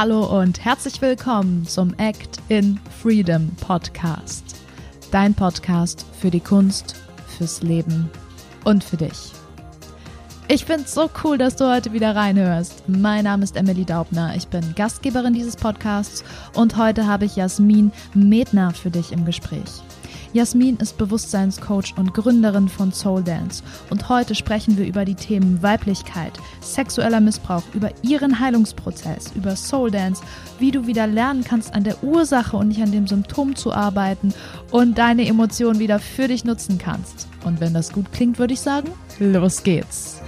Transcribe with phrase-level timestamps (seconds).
[0.00, 4.56] Hallo und herzlich willkommen zum Act in Freedom Podcast.
[5.10, 6.96] Dein Podcast für die Kunst,
[7.36, 8.08] fürs Leben
[8.64, 9.32] und für dich.
[10.48, 12.88] Ich finde es so cool, dass du heute wieder reinhörst.
[12.88, 14.34] Mein Name ist Emily Daubner.
[14.36, 16.24] Ich bin Gastgeberin dieses Podcasts
[16.54, 19.82] und heute habe ich Jasmin Medner für dich im Gespräch.
[20.32, 25.60] Jasmin ist Bewusstseinscoach und Gründerin von Soul Dance und heute sprechen wir über die Themen
[25.62, 30.22] Weiblichkeit, sexueller Missbrauch, über ihren Heilungsprozess, über Soul Dance,
[30.60, 34.32] wie du wieder lernen kannst, an der Ursache und nicht an dem Symptom zu arbeiten
[34.70, 37.26] und deine Emotionen wieder für dich nutzen kannst.
[37.44, 40.20] Und wenn das gut klingt, würde ich sagen, los geht's.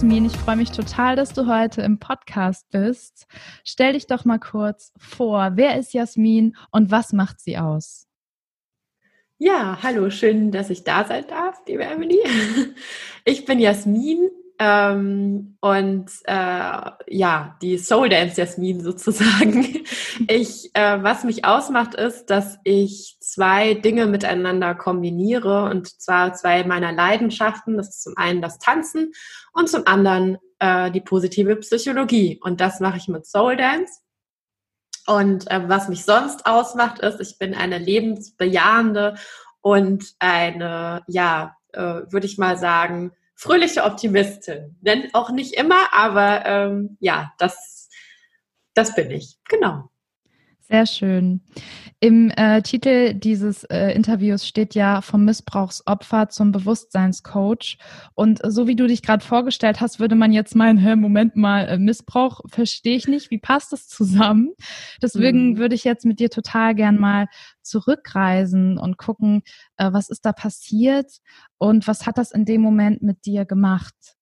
[0.00, 3.26] Jasmin, ich freue mich total, dass du heute im Podcast bist.
[3.64, 5.50] Stell dich doch mal kurz vor.
[5.56, 8.08] Wer ist Jasmin und was macht sie aus?
[9.36, 12.18] Ja, hallo, schön, dass ich da sein darf, liebe Emily.
[13.26, 14.30] Ich bin Jasmin,
[14.62, 19.66] ähm, und äh, ja, die Soul Dance Jasmin sozusagen.
[20.28, 26.62] Ich, äh, was mich ausmacht, ist, dass ich zwei Dinge miteinander kombiniere und zwar zwei
[26.64, 27.78] meiner Leidenschaften.
[27.78, 29.12] Das ist zum einen das Tanzen
[29.52, 32.38] und zum anderen äh, die positive Psychologie.
[32.42, 33.92] Und das mache ich mit Soul Dance.
[35.06, 39.16] Und äh, was mich sonst ausmacht, ist, ich bin eine lebensbejahende
[39.60, 44.76] und eine, ja, äh, würde ich mal sagen, fröhliche Optimistin.
[44.80, 47.88] Denn auch nicht immer, aber ähm, ja, das,
[48.74, 49.38] das bin ich.
[49.48, 49.90] Genau.
[50.70, 51.40] Sehr schön.
[51.98, 57.76] Im äh, Titel dieses äh, Interviews steht ja vom Missbrauchsopfer zum Bewusstseinscoach.
[58.14, 61.66] Und so wie du dich gerade vorgestellt hast, würde man jetzt meinen, hä, Moment mal,
[61.68, 63.32] äh, Missbrauch verstehe ich nicht.
[63.32, 64.52] Wie passt das zusammen?
[65.02, 65.58] Deswegen mhm.
[65.58, 67.26] würde ich jetzt mit dir total gern mal
[67.62, 69.42] zurückreisen und gucken,
[69.76, 71.10] äh, was ist da passiert
[71.58, 74.19] und was hat das in dem Moment mit dir gemacht?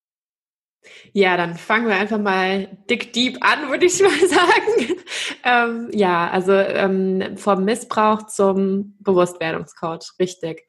[1.12, 4.96] Ja, dann fangen wir einfach mal dick deep an, würde ich mal sagen.
[5.44, 10.66] ähm, ja, also ähm, vom Missbrauch zum Bewusstwerdungscoach, richtig.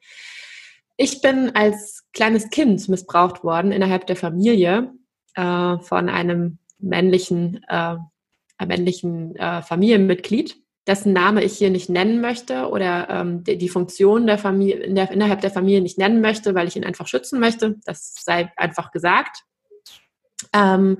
[0.96, 4.92] Ich bin als kleines Kind missbraucht worden innerhalb der Familie
[5.34, 7.96] äh, von einem männlichen, äh,
[8.64, 10.56] männlichen äh, Familienmitglied,
[10.86, 14.94] dessen Name ich hier nicht nennen möchte oder ähm, die, die, Funktion der Familie in
[14.94, 17.76] der, innerhalb der Familie nicht nennen möchte, weil ich ihn einfach schützen möchte.
[17.84, 19.44] Das sei einfach gesagt.
[20.52, 20.98] Ähm,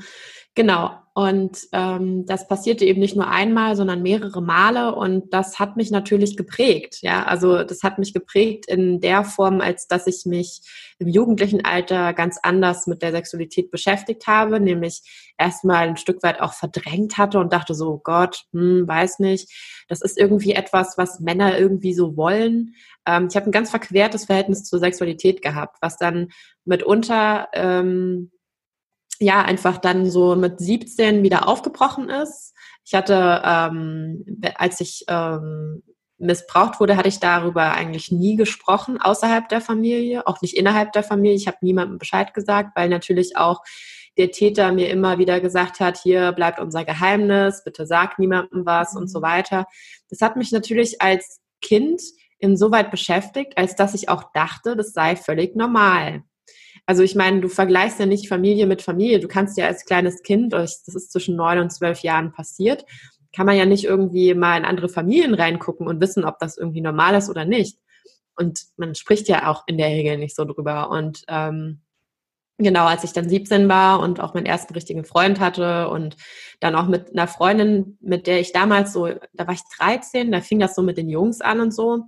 [0.55, 0.93] genau.
[1.13, 4.95] Und ähm, das passierte eben nicht nur einmal, sondern mehrere Male.
[4.95, 6.99] Und das hat mich natürlich geprägt.
[7.03, 10.63] Ja, also das hat mich geprägt in der Form, als dass ich mich
[10.99, 15.03] im jugendlichen Alter ganz anders mit der Sexualität beschäftigt habe, nämlich
[15.37, 19.51] erstmal ein Stück weit auch verdrängt hatte und dachte so, oh Gott, hm, weiß nicht.
[19.89, 22.75] Das ist irgendwie etwas, was Männer irgendwie so wollen.
[23.05, 26.29] Ähm, ich habe ein ganz verquertes Verhältnis zur Sexualität gehabt, was dann
[26.65, 28.31] mitunter ähm,
[29.19, 32.55] ja einfach dann so mit 17 wieder aufgebrochen ist.
[32.85, 35.83] Ich hatte, ähm, als ich ähm,
[36.19, 41.03] missbraucht wurde, hatte ich darüber eigentlich nie gesprochen außerhalb der Familie, auch nicht innerhalb der
[41.03, 41.37] Familie.
[41.37, 43.63] Ich habe niemandem Bescheid gesagt, weil natürlich auch
[44.19, 48.95] der Täter mir immer wieder gesagt hat, hier bleibt unser Geheimnis, bitte sag niemandem was
[48.95, 49.25] und so mhm.
[49.25, 49.67] weiter.
[50.09, 52.03] Das hat mich natürlich als Kind
[52.39, 56.23] insoweit beschäftigt, als dass ich auch dachte, das sei völlig normal.
[56.91, 59.21] Also ich meine, du vergleichst ja nicht Familie mit Familie.
[59.21, 62.85] Du kannst ja als kleines Kind, das ist zwischen neun und zwölf Jahren passiert,
[63.33, 66.81] kann man ja nicht irgendwie mal in andere Familien reingucken und wissen, ob das irgendwie
[66.81, 67.79] normal ist oder nicht.
[68.35, 70.91] Und man spricht ja auch in der Regel nicht so drüber.
[70.91, 71.83] Und ähm,
[72.59, 76.17] genau, als ich dann 17 war und auch meinen ersten richtigen Freund hatte und
[76.59, 80.41] dann auch mit einer Freundin, mit der ich damals so, da war ich 13, da
[80.41, 82.07] fing das so mit den Jungs an und so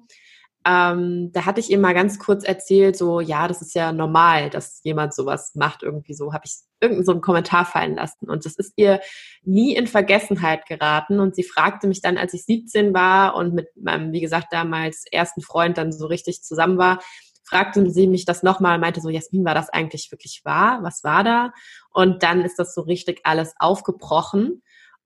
[0.64, 4.50] ähm, da hatte ich ihm mal ganz kurz erzählt, so, ja, das ist ja normal,
[4.50, 8.28] dass jemand sowas macht, irgendwie so, habe ich irgendeinen so einen Kommentar fallen lassen.
[8.28, 9.00] Und das ist ihr
[9.42, 11.20] nie in Vergessenheit geraten.
[11.20, 15.04] Und sie fragte mich dann, als ich 17 war und mit meinem, wie gesagt, damals
[15.10, 17.00] ersten Freund dann so richtig zusammen war,
[17.44, 20.78] fragte sie mich das nochmal, meinte so, Jasmin, war das eigentlich wirklich wahr?
[20.82, 21.52] Was war da?
[21.90, 24.62] Und dann ist das so richtig alles aufgebrochen.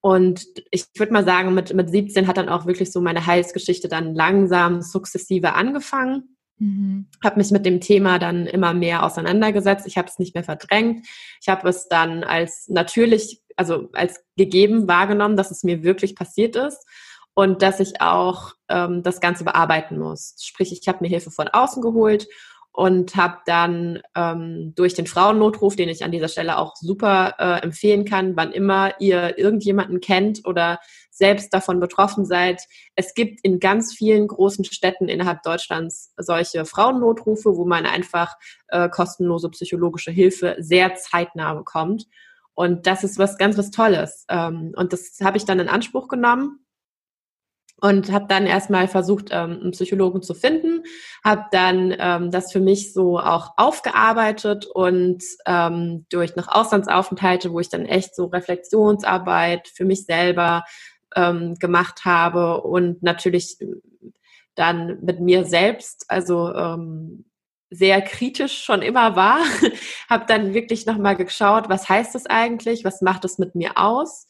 [0.06, 3.88] Und ich würde mal sagen, mit, mit 17 hat dann auch wirklich so meine Heilsgeschichte
[3.88, 6.36] dann langsam, sukzessive angefangen.
[6.58, 7.08] Mhm.
[7.24, 9.84] Habe mich mit dem Thema dann immer mehr auseinandergesetzt.
[9.84, 11.04] Ich habe es nicht mehr verdrängt.
[11.40, 16.54] Ich habe es dann als natürlich, also als gegeben wahrgenommen, dass es mir wirklich passiert
[16.54, 16.86] ist
[17.34, 20.36] und dass ich auch ähm, das Ganze bearbeiten muss.
[20.40, 22.28] Sprich, ich habe mir Hilfe von außen geholt
[22.76, 27.62] und habe dann ähm, durch den Frauennotruf, den ich an dieser Stelle auch super äh,
[27.62, 30.78] empfehlen kann, wann immer ihr irgendjemanden kennt oder
[31.10, 32.60] selbst davon betroffen seid.
[32.94, 38.34] Es gibt in ganz vielen großen Städten innerhalb Deutschlands solche Frauennotrufe, wo man einfach
[38.68, 42.06] äh, kostenlose psychologische Hilfe sehr zeitnah bekommt.
[42.52, 44.26] Und das ist was ganz was Tolles.
[44.28, 46.60] Ähm, und das habe ich dann in Anspruch genommen
[47.80, 50.82] und habe dann erstmal versucht, ähm, einen Psychologen zu finden,
[51.22, 57.60] habe dann ähm, das für mich so auch aufgearbeitet und ähm, durch noch Auslandsaufenthalte, wo
[57.60, 60.64] ich dann echt so Reflexionsarbeit für mich selber
[61.14, 63.58] ähm, gemacht habe und natürlich
[64.54, 67.26] dann mit mir selbst, also ähm,
[67.68, 69.38] sehr kritisch schon immer war,
[70.08, 74.26] habe dann wirklich nochmal geschaut, was heißt das eigentlich, was macht es mit mir aus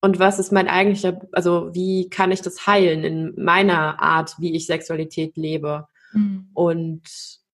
[0.00, 4.54] und was ist mein eigentlicher, also wie kann ich das heilen in meiner Art, wie
[4.54, 5.88] ich Sexualität lebe.
[6.12, 6.50] Mhm.
[6.54, 7.02] Und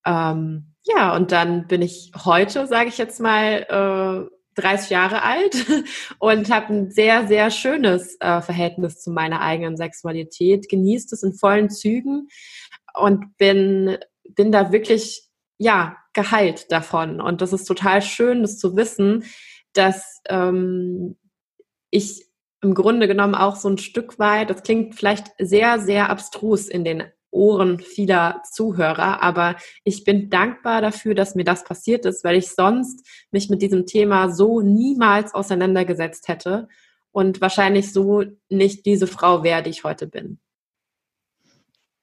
[0.04, 5.66] ähm, ja, und dann bin ich heute, sage ich jetzt mal, äh, 30 Jahre alt
[6.18, 11.34] und habe ein sehr, sehr schönes äh, Verhältnis zu meiner eigenen Sexualität, genießt es in
[11.34, 12.28] vollen Zügen
[12.94, 13.96] und bin,
[14.28, 15.24] bin da wirklich,
[15.58, 17.20] ja, geheilt davon.
[17.20, 19.24] Und das ist total schön, das zu wissen,
[19.72, 21.16] dass ähm,
[21.90, 22.26] ich
[22.62, 26.84] im Grunde genommen auch so ein Stück weit, das klingt vielleicht sehr, sehr abstrus in
[26.84, 32.36] den Ohren vieler Zuhörer, aber ich bin dankbar dafür, dass mir das passiert ist, weil
[32.36, 36.68] ich sonst mich mit diesem Thema so niemals auseinandergesetzt hätte
[37.10, 40.38] und wahrscheinlich so nicht diese Frau wäre, die ich heute bin.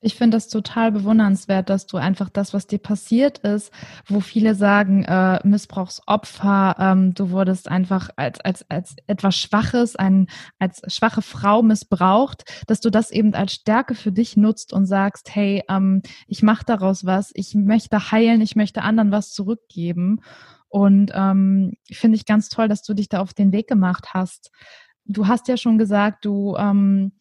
[0.01, 3.74] Ich finde das total bewundernswert, dass du einfach das, was dir passiert ist,
[4.07, 10.28] wo viele sagen, äh, Missbrauchsopfer, ähm, du wurdest einfach als, als, als etwas Schwaches, ein,
[10.57, 15.36] als schwache Frau missbraucht, dass du das eben als Stärke für dich nutzt und sagst,
[15.36, 20.22] hey, ähm, ich mache daraus was, ich möchte heilen, ich möchte anderen was zurückgeben.
[20.69, 24.52] Und ähm, finde ich ganz toll, dass du dich da auf den Weg gemacht hast.
[25.04, 27.12] Du hast ja schon gesagt, du ähm,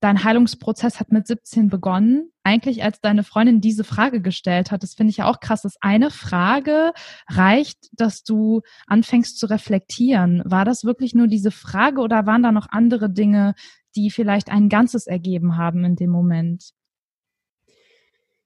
[0.00, 2.32] dein Heilungsprozess hat mit 17 begonnen.
[2.42, 5.76] Eigentlich, als deine Freundin diese Frage gestellt hat, das finde ich ja auch krass, dass
[5.80, 6.92] eine Frage
[7.28, 10.42] reicht, dass du anfängst zu reflektieren.
[10.44, 13.54] War das wirklich nur diese Frage oder waren da noch andere Dinge,
[13.94, 16.70] die vielleicht ein Ganzes ergeben haben in dem Moment?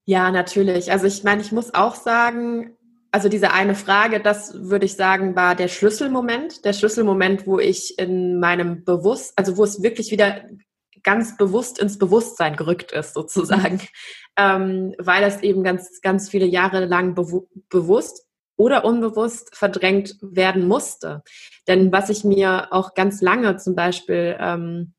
[0.06, 0.90] Ja, natürlich.
[0.92, 2.76] Also ich meine, ich muss auch sagen,
[3.10, 7.98] also diese eine Frage, das würde ich sagen, war der Schlüsselmoment, der Schlüsselmoment, wo ich
[7.98, 10.42] in meinem Bewusst, also wo es wirklich wieder
[11.02, 13.88] ganz bewusst ins Bewusstsein gerückt ist, sozusagen, mhm.
[14.36, 18.26] ähm, weil es eben ganz, ganz viele Jahre lang bewu bewusst
[18.56, 21.22] oder unbewusst verdrängt werden musste.
[21.66, 24.94] Denn was ich mir auch ganz lange zum Beispiel ähm,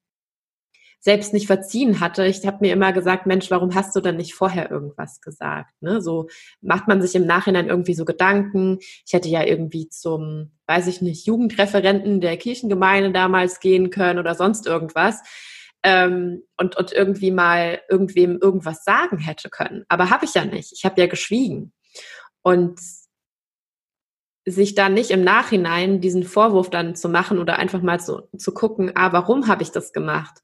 [1.06, 2.26] selbst nicht verziehen hatte.
[2.26, 5.72] Ich habe mir immer gesagt, Mensch, warum hast du denn nicht vorher irgendwas gesagt?
[5.80, 6.02] Ne?
[6.02, 6.30] So
[6.62, 8.80] macht man sich im Nachhinein irgendwie so Gedanken.
[9.06, 14.34] Ich hätte ja irgendwie zum, weiß ich nicht, Jugendreferenten der Kirchengemeinde damals gehen können oder
[14.34, 15.22] sonst irgendwas
[15.86, 19.86] ähm, und, und irgendwie mal irgendwem irgendwas sagen hätte können.
[19.88, 20.74] Aber habe ich ja nicht.
[20.74, 21.74] Ich habe ja geschwiegen.
[22.42, 22.80] Und
[24.48, 28.54] sich dann nicht im Nachhinein diesen Vorwurf dann zu machen oder einfach mal so zu
[28.54, 30.42] gucken, ah, warum habe ich das gemacht?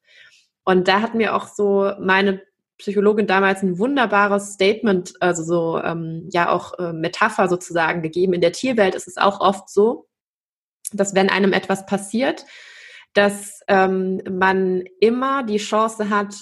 [0.64, 2.44] Und da hat mir auch so meine
[2.78, 8.34] Psychologin damals ein wunderbares Statement, also so ähm, ja auch äh, Metapher sozusagen gegeben.
[8.34, 10.08] In der Tierwelt ist es auch oft so,
[10.92, 12.46] dass wenn einem etwas passiert,
[13.14, 16.36] dass ähm, man immer die Chance hat,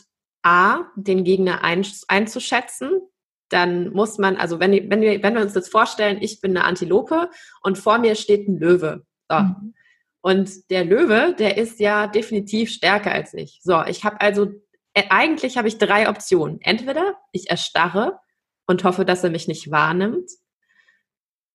[0.44, 3.02] A, den Gegner ein, einzuschätzen.
[3.50, 6.66] Dann muss man, also wenn, wenn, wir, wenn wir uns jetzt vorstellen, ich bin eine
[6.66, 7.30] Antilope
[7.62, 9.06] und vor mir steht ein Löwe.
[9.30, 9.40] So.
[9.40, 9.74] Mhm.
[10.22, 13.60] Und der Löwe, der ist ja definitiv stärker als ich.
[13.64, 14.48] So, ich habe also,
[14.94, 16.60] äh, eigentlich habe ich drei Optionen.
[16.62, 18.20] Entweder ich erstarre
[18.68, 20.30] und hoffe, dass er mich nicht wahrnimmt.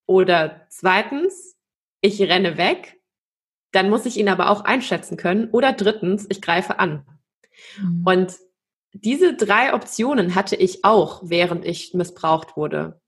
[0.07, 1.57] Oder zweitens,
[2.01, 3.01] ich renne weg
[3.75, 5.51] dann muss ich ihn aber auch einschätzen können.
[5.51, 7.05] Oder drittens, ich greife an.
[7.81, 8.03] Mhm.
[8.07, 8.35] Und
[8.93, 13.01] diese drei Optionen hatte ich auch, während ich missbraucht wurde.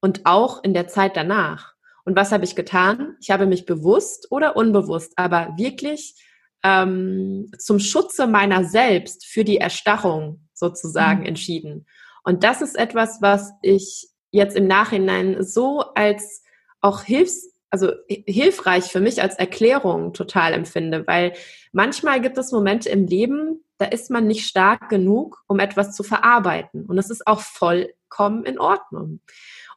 [0.00, 1.74] Und auch in der Zeit danach.
[2.04, 3.16] Und was habe ich getan?
[3.20, 6.14] Ich habe mich bewusst oder unbewusst, aber wirklich
[6.62, 11.26] ähm, zum Schutze meiner selbst für die Erstarrung sozusagen mhm.
[11.26, 11.86] entschieden.
[12.22, 16.42] Und das ist etwas, was ich jetzt im Nachhinein so als
[16.80, 21.32] auch Hilfs also hilfreich für mich als Erklärung total empfinde, weil
[21.72, 26.04] manchmal gibt es Momente im Leben, da ist man nicht stark genug, um etwas zu
[26.04, 26.86] verarbeiten.
[26.86, 29.18] Und das ist auch vollkommen in Ordnung.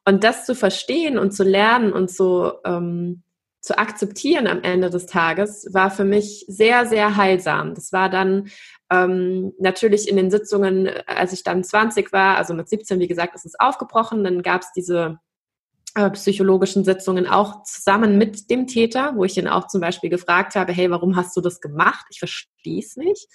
[0.06, 3.24] Und das zu verstehen und zu lernen und zu, ähm,
[3.62, 7.74] zu akzeptieren am Ende des Tages, war für mich sehr, sehr heilsam.
[7.74, 8.50] Das war dann
[8.92, 13.34] ähm, natürlich in den Sitzungen, als ich dann 20 war, also mit 17, wie gesagt,
[13.34, 15.26] ist es aufgebrochen, dann gab es diese äh,
[16.12, 20.72] psychologischen Sitzungen auch zusammen mit dem Täter, wo ich ihn auch zum Beispiel gefragt habe,
[20.72, 22.06] hey, warum hast du das gemacht?
[22.10, 23.27] Ich verstehe es nicht.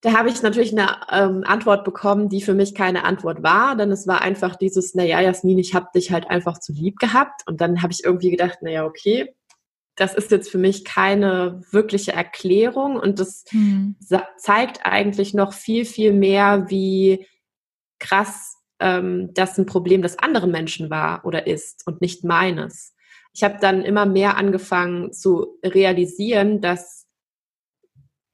[0.00, 3.90] Da habe ich natürlich eine ähm, Antwort bekommen, die für mich keine Antwort war, denn
[3.90, 7.42] es war einfach dieses, naja, Jasmin, ich habe dich halt einfach zu lieb gehabt.
[7.46, 9.34] Und dann habe ich irgendwie gedacht, naja, okay,
[9.96, 13.96] das ist jetzt für mich keine wirkliche Erklärung und das hm.
[14.36, 17.26] zeigt eigentlich noch viel, viel mehr, wie
[17.98, 22.94] krass ähm, das ein Problem des anderen Menschen war oder ist und nicht meines.
[23.32, 27.06] Ich habe dann immer mehr angefangen zu realisieren, dass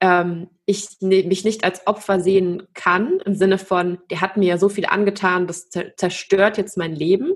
[0.01, 4.47] ähm, ich ne, mich nicht als Opfer sehen kann, im Sinne von, der hat mir
[4.47, 7.33] ja so viel angetan, das zerstört jetzt mein Leben,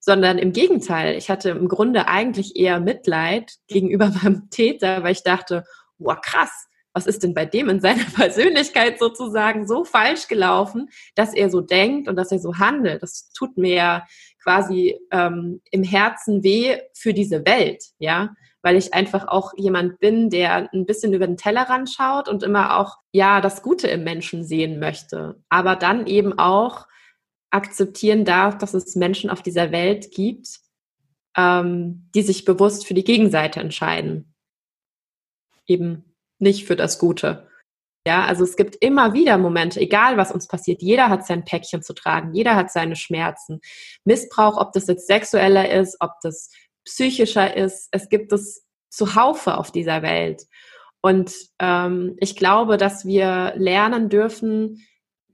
[0.00, 5.22] sondern im Gegenteil, ich hatte im Grunde eigentlich eher Mitleid gegenüber meinem Täter, weil ich
[5.22, 5.64] dachte,
[5.98, 11.34] wow, krass, was ist denn bei dem in seiner Persönlichkeit sozusagen so falsch gelaufen, dass
[11.34, 13.02] er so denkt und dass er so handelt.
[13.02, 14.04] Das tut mir
[14.42, 20.30] quasi ähm, im Herzen weh für diese Welt, ja, weil ich einfach auch jemand bin,
[20.30, 24.44] der ein bisschen über den Tellerrand schaut und immer auch ja das Gute im Menschen
[24.44, 26.86] sehen möchte, aber dann eben auch
[27.50, 30.60] akzeptieren darf, dass es Menschen auf dieser Welt gibt,
[31.36, 34.34] ähm, die sich bewusst für die Gegenseite entscheiden.
[35.66, 36.09] Eben
[36.40, 37.48] nicht für das Gute.
[38.06, 41.82] Ja, also es gibt immer wieder Momente, egal was uns passiert, jeder hat sein Päckchen
[41.82, 43.60] zu tragen, jeder hat seine Schmerzen.
[44.04, 46.50] Missbrauch, ob das jetzt sexueller ist, ob das
[46.84, 50.46] psychischer ist, es gibt es zuhaufe auf dieser Welt.
[51.02, 54.86] Und ähm, ich glaube, dass wir lernen dürfen,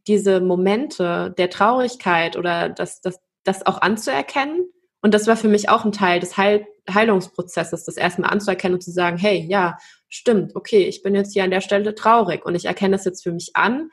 [0.06, 4.68] diese Momente der Traurigkeit oder das, das, das auch anzuerkennen.
[5.02, 8.82] Und das war für mich auch ein Teil des Heil Heilungsprozesses, das erstmal anzuerkennen und
[8.82, 9.78] zu sagen, hey, ja,
[10.08, 13.22] stimmt, okay, ich bin jetzt hier an der Stelle traurig und ich erkenne das jetzt
[13.22, 13.90] für mich an.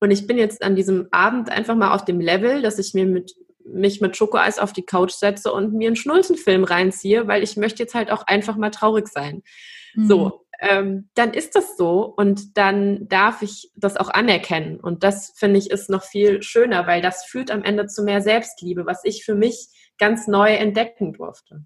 [0.00, 3.06] Und ich bin jetzt an diesem Abend einfach mal auf dem Level, dass ich mir
[3.06, 7.56] mit, mich mit Schokoeis auf die Couch setze und mir einen Schnulzenfilm reinziehe, weil ich
[7.56, 9.42] möchte jetzt halt auch einfach mal traurig sein.
[9.94, 10.06] Mhm.
[10.06, 14.78] So, ähm, dann ist das so und dann darf ich das auch anerkennen.
[14.80, 18.20] Und das finde ich ist noch viel schöner, weil das führt am Ende zu mehr
[18.20, 19.68] Selbstliebe, was ich für mich
[19.98, 21.64] ganz neu entdecken durfte.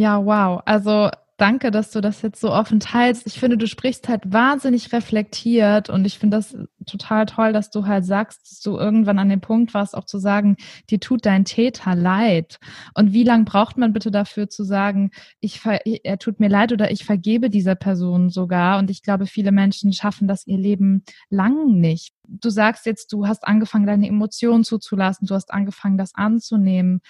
[0.00, 0.62] Ja, wow.
[0.64, 3.26] Also danke, dass du das jetzt so offen teilst.
[3.26, 7.84] Ich finde, du sprichst halt wahnsinnig reflektiert und ich finde das total toll, dass du
[7.84, 10.56] halt sagst, dass du irgendwann an dem Punkt warst, auch zu sagen,
[10.88, 12.60] dir tut dein Täter leid.
[12.94, 15.60] Und wie lange braucht man bitte dafür zu sagen, ich
[16.04, 18.78] er tut mir leid oder ich vergebe dieser Person sogar?
[18.78, 22.14] Und ich glaube, viele Menschen schaffen das ihr Leben lang nicht.
[22.28, 27.00] Du sagst jetzt, du hast angefangen, deine Emotionen zuzulassen, du hast angefangen, das anzunehmen.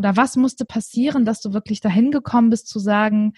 [0.00, 3.32] Oder was musste passieren, dass du wirklich dahin gekommen bist zu sagen,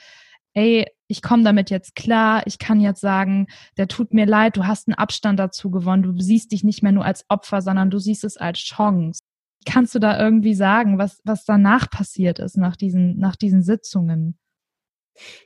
[0.54, 3.46] ey, ich komme damit jetzt klar, ich kann jetzt sagen,
[3.76, 6.92] der tut mir leid, du hast einen Abstand dazu gewonnen, du siehst dich nicht mehr
[6.92, 9.20] nur als Opfer, sondern du siehst es als Chance.
[9.66, 14.38] Kannst du da irgendwie sagen, was, was danach passiert ist, nach diesen, nach diesen Sitzungen?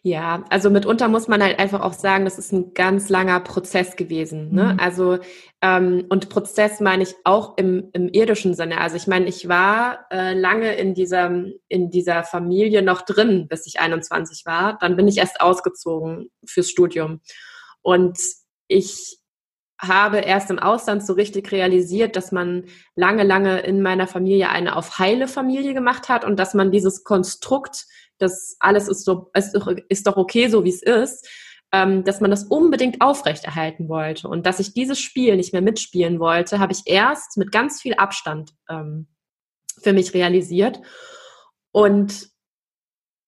[0.03, 3.97] Ja, also mitunter muss man halt einfach auch sagen, das ist ein ganz langer Prozess
[3.97, 4.53] gewesen.
[4.53, 4.73] Ne?
[4.75, 4.81] Mhm.
[4.81, 5.19] Also
[5.61, 8.81] ähm, und Prozess meine ich auch im, im irdischen Sinne.
[8.81, 11.31] Also ich meine, ich war äh, lange in dieser
[11.69, 14.79] in dieser Familie noch drin, bis ich 21 war.
[14.81, 17.21] Dann bin ich erst ausgezogen fürs Studium
[17.83, 18.19] und
[18.69, 19.19] ich
[19.83, 24.77] habe erst im Ausland so richtig realisiert, dass man lange, lange in meiner Familie eine
[24.77, 27.87] auf heile Familie gemacht hat und dass man dieses Konstrukt
[28.23, 31.29] das alles ist, so, ist, doch, ist doch okay, so wie es ist,
[31.73, 34.29] ähm, dass man das unbedingt aufrechterhalten wollte.
[34.29, 37.95] Und dass ich dieses Spiel nicht mehr mitspielen wollte, habe ich erst mit ganz viel
[37.95, 39.09] Abstand ähm,
[39.81, 40.81] für mich realisiert.
[41.73, 42.31] Und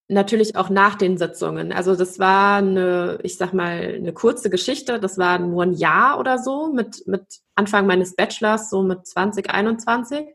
[0.08, 1.72] natürlich auch nach den Sitzungen.
[1.72, 5.00] Also das war eine, ich sag mal, eine kurze Geschichte.
[5.00, 7.22] Das war nur ein Jahr oder so mit, mit
[7.54, 10.26] Anfang meines Bachelors, so mit 2021.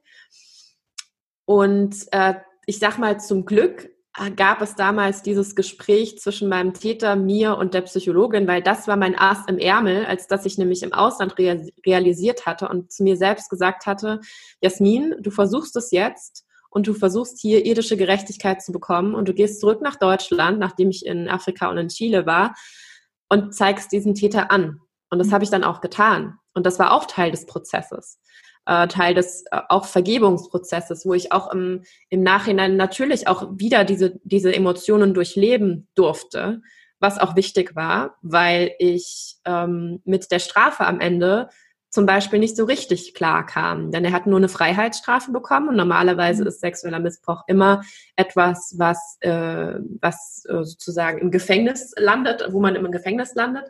[1.46, 2.36] Und äh,
[2.66, 3.90] ich sag mal, zum Glück
[4.36, 8.98] gab es damals dieses Gespräch zwischen meinem Täter, mir und der Psychologin, weil das war
[8.98, 13.16] mein Ass im Ärmel, als dass ich nämlich im Ausland realisiert hatte und zu mir
[13.16, 14.20] selbst gesagt hatte,
[14.62, 19.34] Jasmin, du versuchst es jetzt und du versuchst hier irdische Gerechtigkeit zu bekommen und du
[19.34, 22.56] gehst zurück nach Deutschland, nachdem ich in Afrika und in Chile war
[23.30, 24.82] und zeigst diesen Täter an.
[25.10, 25.34] Und das mhm.
[25.34, 26.38] habe ich dann auch getan.
[26.54, 28.20] Und das war auch Teil des Prozesses
[28.70, 33.84] äh, Teil des äh, auch Vergebungsprozesses, wo ich auch im, im Nachhinein natürlich auch wieder
[33.84, 36.62] diese, diese Emotionen durchleben durfte,
[37.00, 41.50] was auch wichtig war, weil ich ähm, mit der Strafe am Ende
[41.90, 43.92] zum Beispiel nicht so richtig klar kam.
[43.92, 46.50] Denn er hat nur eine Freiheitsstrafe bekommen und normalerweise mhm.
[46.50, 47.82] ist sexueller Missbrauch immer
[48.16, 53.66] etwas, was, äh, was äh, sozusagen im Gefängnis landet, wo man im Gefängnis landet.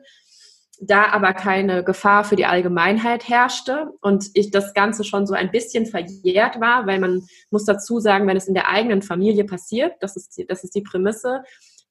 [0.81, 5.51] Da aber keine Gefahr für die Allgemeinheit herrschte und ich das Ganze schon so ein
[5.51, 9.93] bisschen verjährt war, weil man muss dazu sagen, wenn es in der eigenen Familie passiert,
[9.99, 11.43] das ist die, das ist die Prämisse,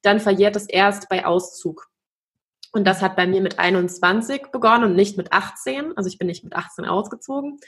[0.03, 1.89] dann verjährt es erst bei Auszug.
[2.73, 5.97] Und das hat bei mir mit 21 begonnen und nicht mit 18.
[5.97, 7.59] Also ich bin nicht mit 18 ausgezogen.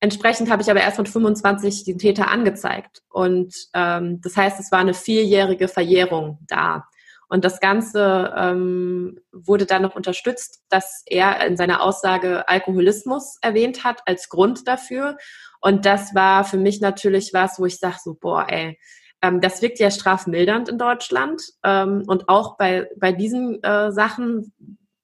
[0.00, 3.02] Entsprechend habe ich aber erst mit 25 den Täter angezeigt.
[3.10, 6.88] Und ähm, das heißt, es war eine vierjährige Verjährung da.
[7.30, 13.84] Und das Ganze ähm, wurde dann noch unterstützt, dass er in seiner Aussage Alkoholismus erwähnt
[13.84, 15.16] hat als Grund dafür.
[15.60, 18.76] Und das war für mich natürlich was, wo ich sage so, boah, ey,
[19.22, 21.40] ähm, das wirkt ja strafmildernd in Deutschland.
[21.62, 24.52] Ähm, und auch bei, bei diesen äh, Sachen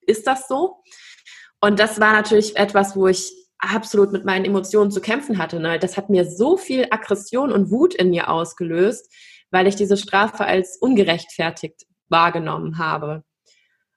[0.00, 0.82] ist das so.
[1.60, 5.60] Und das war natürlich etwas, wo ich absolut mit meinen Emotionen zu kämpfen hatte.
[5.60, 5.78] Ne?
[5.78, 9.12] Das hat mir so viel Aggression und Wut in mir ausgelöst,
[9.52, 13.22] weil ich diese Strafe als ungerechtfertigt wahrgenommen habe.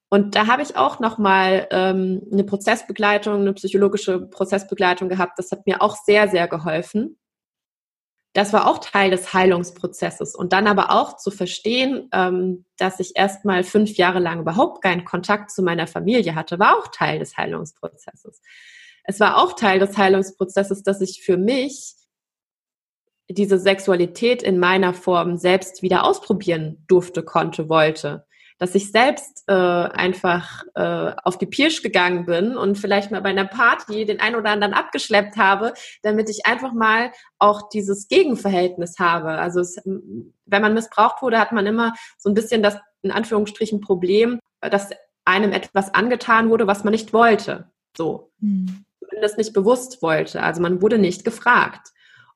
[0.09, 5.37] Und da habe ich auch nochmal ähm, eine Prozessbegleitung, eine psychologische Prozessbegleitung gehabt.
[5.37, 7.19] Das hat mir auch sehr, sehr geholfen.
[8.33, 10.35] Das war auch Teil des Heilungsprozesses.
[10.35, 14.83] Und dann aber auch zu verstehen, ähm, dass ich erst mal fünf Jahre lang überhaupt
[14.83, 18.41] keinen Kontakt zu meiner Familie hatte, war auch Teil des Heilungsprozesses.
[19.03, 21.95] Es war auch Teil des Heilungsprozesses, dass ich für mich
[23.29, 28.25] diese Sexualität in meiner Form selbst wieder ausprobieren durfte, konnte, wollte.
[28.57, 33.29] Dass ich selbst äh, einfach äh, auf die Pirsch gegangen bin und vielleicht mal bei
[33.29, 39.00] einer Party den einen oder anderen abgeschleppt habe, damit ich einfach mal auch dieses Gegenverhältnis
[39.00, 39.29] habe.
[39.29, 43.79] Also es, wenn man missbraucht wurde, hat man immer so ein bisschen das in Anführungsstrichen
[43.79, 44.89] Problem, dass
[45.24, 47.69] einem etwas angetan wurde, was man nicht wollte.
[47.95, 48.31] So.
[48.41, 48.83] Hm.
[49.21, 50.43] Das nicht bewusst wollte.
[50.43, 51.89] Also man wurde nicht gefragt.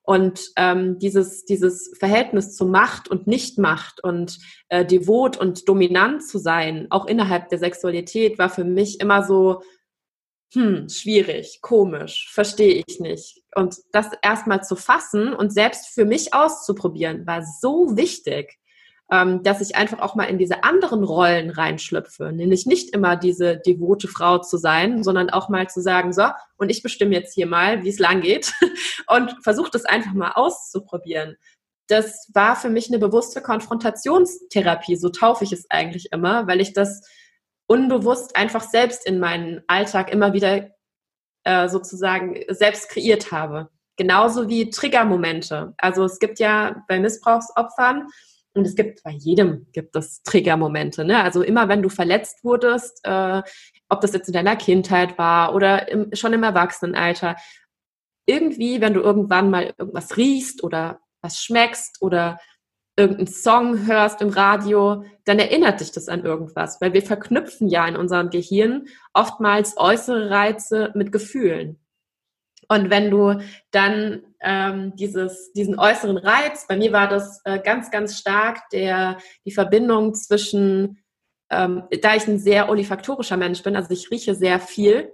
[0.04, 6.38] Und ähm, dieses, dieses Verhältnis zu Macht und Nichtmacht und äh, devot und dominant zu
[6.40, 9.62] sein, auch innerhalb der Sexualität, war für mich immer so,
[10.54, 13.42] hm, schwierig, komisch, verstehe ich nicht.
[13.56, 18.60] Und das erstmal zu fassen und selbst für mich auszuprobieren, war so wichtig
[19.44, 22.32] dass ich einfach auch mal in diese anderen Rollen reinschlüpfe.
[22.32, 26.24] Nämlich nicht immer diese devote Frau zu sein, sondern auch mal zu sagen, so,
[26.58, 28.54] und ich bestimme jetzt hier mal, wie es lang geht
[29.08, 31.38] und versuche das einfach mal auszuprobieren.
[31.88, 36.74] Das war für mich eine bewusste Konfrontationstherapie, so taufe ich es eigentlich immer, weil ich
[36.74, 37.08] das
[37.68, 40.72] unbewusst einfach selbst in meinen Alltag immer wieder
[41.44, 43.70] äh, sozusagen selbst kreiert habe.
[43.96, 45.76] Genauso wie Triggermomente.
[45.78, 48.08] Also es gibt ja bei Missbrauchsopfern
[48.56, 51.04] und es gibt bei jedem gibt es Triggermomente.
[51.06, 51.24] Ne?
[51.24, 53.42] Also immer wenn du verletzt wurdest, äh,
[53.90, 57.36] ob das jetzt in deiner Kindheit war oder im, schon im Erwachsenenalter,
[58.26, 62.40] irgendwie, wenn du irgendwann mal irgendwas riechst oder was schmeckst oder
[62.96, 67.88] irgendeinen Song hörst im Radio, dann erinnert dich das an irgendwas, weil wir verknüpfen ja
[67.88, 71.80] in unserem Gehirn oftmals äußere Reize mit Gefühlen.
[72.70, 77.92] Und wenn du dann ähm, dieses, diesen äußeren Reiz, bei mir war das äh, ganz,
[77.92, 81.00] ganz stark der, die Verbindung zwischen,
[81.50, 85.14] ähm, da ich ein sehr olfaktorischer Mensch bin, also ich rieche sehr viel,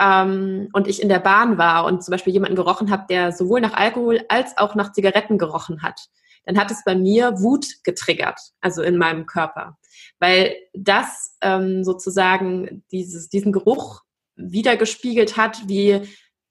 [0.00, 3.60] ähm, und ich in der Bahn war und zum Beispiel jemanden gerochen habe, der sowohl
[3.60, 6.08] nach Alkohol als auch nach Zigaretten gerochen hat,
[6.44, 9.78] dann hat es bei mir Wut getriggert, also in meinem Körper.
[10.18, 14.02] Weil das ähm, sozusagen dieses, diesen Geruch
[14.34, 16.02] wiedergespiegelt hat, wie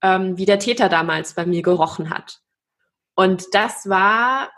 [0.01, 2.39] ähm, wie der Täter damals bei mir gerochen hat.
[3.15, 4.49] Und das war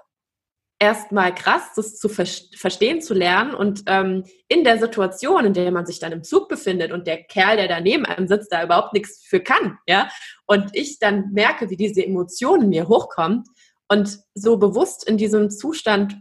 [0.80, 2.26] erstmal krass, das zu ver
[2.58, 6.50] verstehen zu lernen und ähm, in der Situation, in der man sich dann im Zug
[6.50, 10.10] befindet und der Kerl, der daneben einem sitzt, da überhaupt nichts für kann, ja,
[10.46, 13.44] und ich dann merke, wie diese Emotionen mir hochkommen
[13.88, 16.18] und so bewusst in diesem Zustand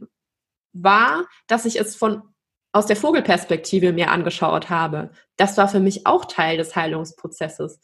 [0.72, 2.22] war, dass ich es von
[2.72, 5.10] aus der Vogelperspektive mir angeschaut habe.
[5.36, 7.80] Das war für mich auch Teil des Heilungsprozesses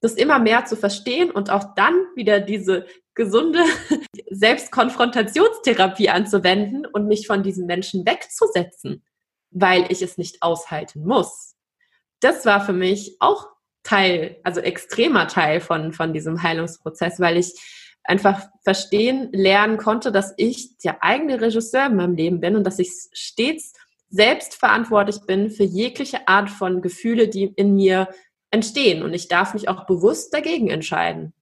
[0.00, 3.64] das immer mehr zu verstehen und auch dann wieder diese gesunde
[4.30, 9.04] Selbstkonfrontationstherapie anzuwenden und mich von diesen Menschen wegzusetzen,
[9.50, 11.56] weil ich es nicht aushalten muss.
[12.20, 13.48] Das war für mich auch
[13.82, 17.54] Teil, also extremer Teil von, von diesem Heilungsprozess, weil ich
[18.04, 22.78] einfach verstehen, lernen konnte, dass ich der eigene Regisseur in meinem Leben bin und dass
[22.78, 23.74] ich stets
[24.08, 28.08] selbst verantwortlich bin für jegliche Art von Gefühle, die in mir
[28.50, 29.02] entstehen.
[29.02, 31.32] Und ich darf mich auch bewusst dagegen entscheiden.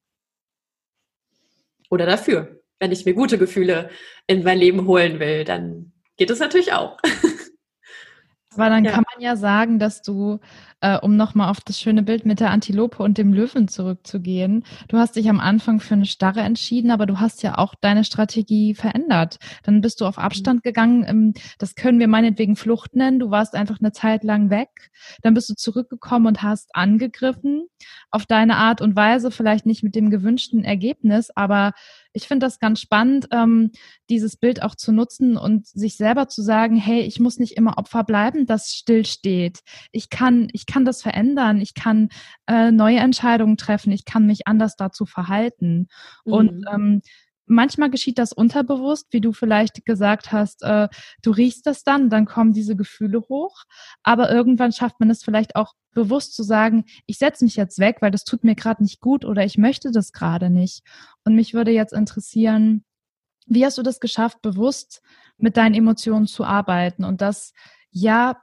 [1.91, 2.61] Oder dafür.
[2.79, 3.91] Wenn ich mir gute Gefühle
[4.27, 6.99] in mein Leben holen will, dann geht es natürlich auch.
[8.55, 8.93] Aber dann ja.
[8.93, 10.41] kann man ja sagen, dass du,
[10.81, 14.99] äh, um nochmal auf das schöne Bild mit der Antilope und dem Löwen zurückzugehen, du
[14.99, 18.75] hast dich am Anfang für eine Starre entschieden, aber du hast ja auch deine Strategie
[18.75, 19.39] verändert.
[19.63, 21.05] Dann bist du auf Abstand gegangen.
[21.09, 23.19] Ähm, das können wir meinetwegen Flucht nennen.
[23.19, 24.91] Du warst einfach eine Zeit lang weg.
[25.23, 27.67] Dann bist du zurückgekommen und hast angegriffen
[28.11, 31.73] auf deine Art und Weise, vielleicht nicht mit dem gewünschten Ergebnis, aber
[32.17, 33.73] ich finde das ganz spannend, ähm,
[34.09, 37.77] dieses Bild auch zu nutzen und sich selber zu sagen, hey, ich muss nicht immer
[37.77, 38.75] Opfer bleiben, das
[39.07, 39.61] stillsteht.
[39.93, 42.09] Ich kann, ich kann das verändern, ich kann
[42.47, 45.89] äh, neue Entscheidungen treffen, ich kann mich anders dazu verhalten.
[46.25, 46.33] Mhm.
[46.33, 47.03] Und ähm,
[47.47, 50.89] manchmal geschieht das unterbewusst, wie du vielleicht gesagt hast, äh,
[51.23, 53.65] du riechst das dann, dann kommen diese Gefühle hoch,
[54.03, 57.99] aber irgendwann schafft man es vielleicht auch bewusst zu sagen, ich setze mich jetzt weg,
[58.01, 60.83] weil das tut mir gerade nicht gut oder ich möchte das gerade nicht.
[61.25, 62.85] Und mich würde jetzt interessieren,
[63.47, 65.01] wie hast du das geschafft, bewusst
[65.39, 67.53] mit deinen Emotionen zu arbeiten und das
[67.91, 68.37] ja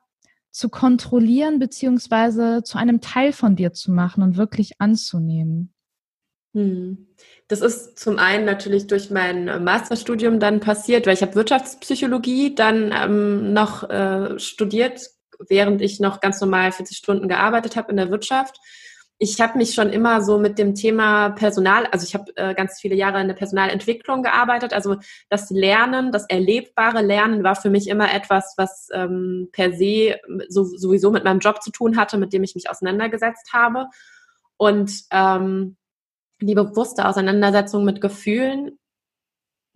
[0.54, 5.74] zu kontrollieren beziehungsweise zu einem Teil von dir zu machen und wirklich anzunehmen?
[6.54, 7.08] Hm.
[7.48, 12.94] Das ist zum einen natürlich durch mein Masterstudium dann passiert, weil ich habe Wirtschaftspsychologie dann
[12.96, 15.02] ähm, noch äh, studiert,
[15.50, 18.60] während ich noch ganz normal 40 Stunden gearbeitet habe in der Wirtschaft.
[19.20, 22.82] Ich habe mich schon immer so mit dem Thema Personal, also ich habe äh, ganz
[22.82, 24.74] viele Jahre in der Personalentwicklung gearbeitet.
[24.74, 24.98] Also
[25.30, 30.18] das Lernen, das erlebbare Lernen war für mich immer etwas, was ähm, per se
[30.50, 33.88] so, sowieso mit meinem Job zu tun hatte, mit dem ich mich auseinandergesetzt habe.
[34.58, 35.78] Und ähm,
[36.42, 38.80] die bewusste Auseinandersetzung mit Gefühlen,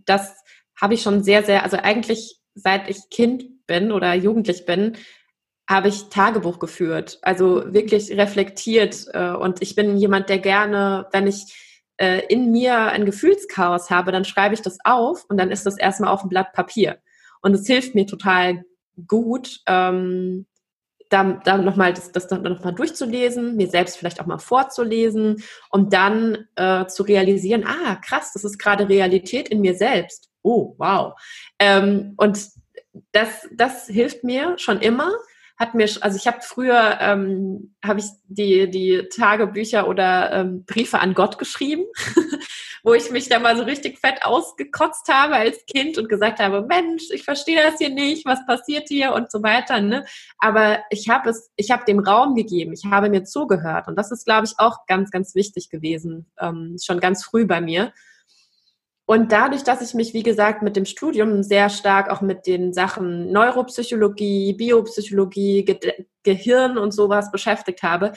[0.05, 0.35] das
[0.79, 4.97] habe ich schon sehr, sehr, also eigentlich seit ich Kind bin oder jugendlich bin,
[5.67, 9.05] habe ich Tagebuch geführt, also wirklich reflektiert.
[9.13, 14.11] Äh, und ich bin jemand, der gerne, wenn ich äh, in mir ein Gefühlschaos habe,
[14.11, 16.99] dann schreibe ich das auf und dann ist das erstmal auf dem Blatt Papier.
[17.41, 18.63] Und es hilft mir total
[19.07, 20.45] gut, ähm,
[21.09, 26.47] da, da nochmal das, das nochmal durchzulesen, mir selbst vielleicht auch mal vorzulesen und dann
[26.55, 30.29] äh, zu realisieren, ah, krass, das ist gerade Realität in mir selbst.
[30.41, 31.13] Oh, wow.
[31.59, 32.49] Ähm, und
[33.11, 35.11] das, das hilft mir schon immer.
[35.57, 40.99] Hat mir, also ich habe früher, ähm, habe ich die, die Tagebücher oder ähm, Briefe
[40.99, 41.85] an Gott geschrieben.
[42.87, 46.61] wo ich mich da mal so richtig fett ausgekotzt habe als Kind und gesagt habe,
[46.61, 49.81] Mensch, ich verstehe das hier nicht, was passiert hier und so weiter.
[49.81, 50.05] Ne?
[50.37, 54.13] Aber ich habe es, ich habe dem Raum gegeben, ich habe mir zugehört und das
[54.13, 57.91] ist, glaube ich, auch ganz, ganz wichtig gewesen, ähm, schon ganz früh bei mir.
[59.09, 62.73] Und dadurch, dass ich mich, wie gesagt, mit dem Studium sehr stark auch mit den
[62.73, 65.79] Sachen Neuropsychologie, Biopsychologie, Ge
[66.23, 68.11] Gehirn und sowas beschäftigt habe,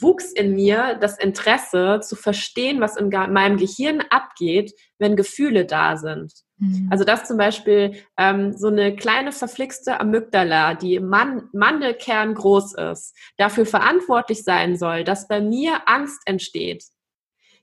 [0.00, 5.98] wuchs in mir das Interesse zu verstehen, was in meinem Gehirn abgeht, wenn Gefühle da
[5.98, 6.32] sind.
[6.56, 6.88] Mhm.
[6.90, 13.14] Also dass zum Beispiel ähm, so eine kleine verflixte Amygdala, die Man Mandelkern groß ist,
[13.36, 16.84] dafür verantwortlich sein soll, dass bei mir Angst entsteht.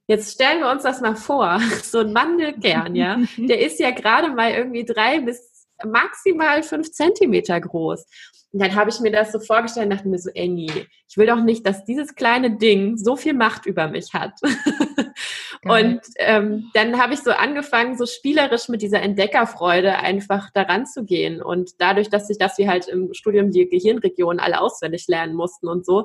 [0.08, 4.30] Jetzt stellen wir uns das mal vor, so ein Mandelkern, ja, der ist ja gerade
[4.30, 8.06] mal irgendwie drei bis maximal fünf Zentimeter groß.
[8.54, 10.70] Und dann habe ich mir das so vorgestellt und dachte mir so, ey, nee,
[11.08, 14.34] ich will doch nicht, dass dieses kleine Ding so viel Macht über mich hat.
[15.64, 21.06] und ähm, dann habe ich so angefangen, so spielerisch mit dieser Entdeckerfreude einfach daran zu
[21.06, 21.42] gehen.
[21.42, 25.70] Und dadurch, dass ich, dass wir halt im Studium die Gehirnregionen alle auswendig lernen mussten
[25.70, 26.04] und so,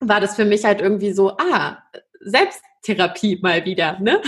[0.00, 1.78] war das für mich halt irgendwie so, ah,
[2.20, 4.20] Selbsttherapie mal wieder, ne?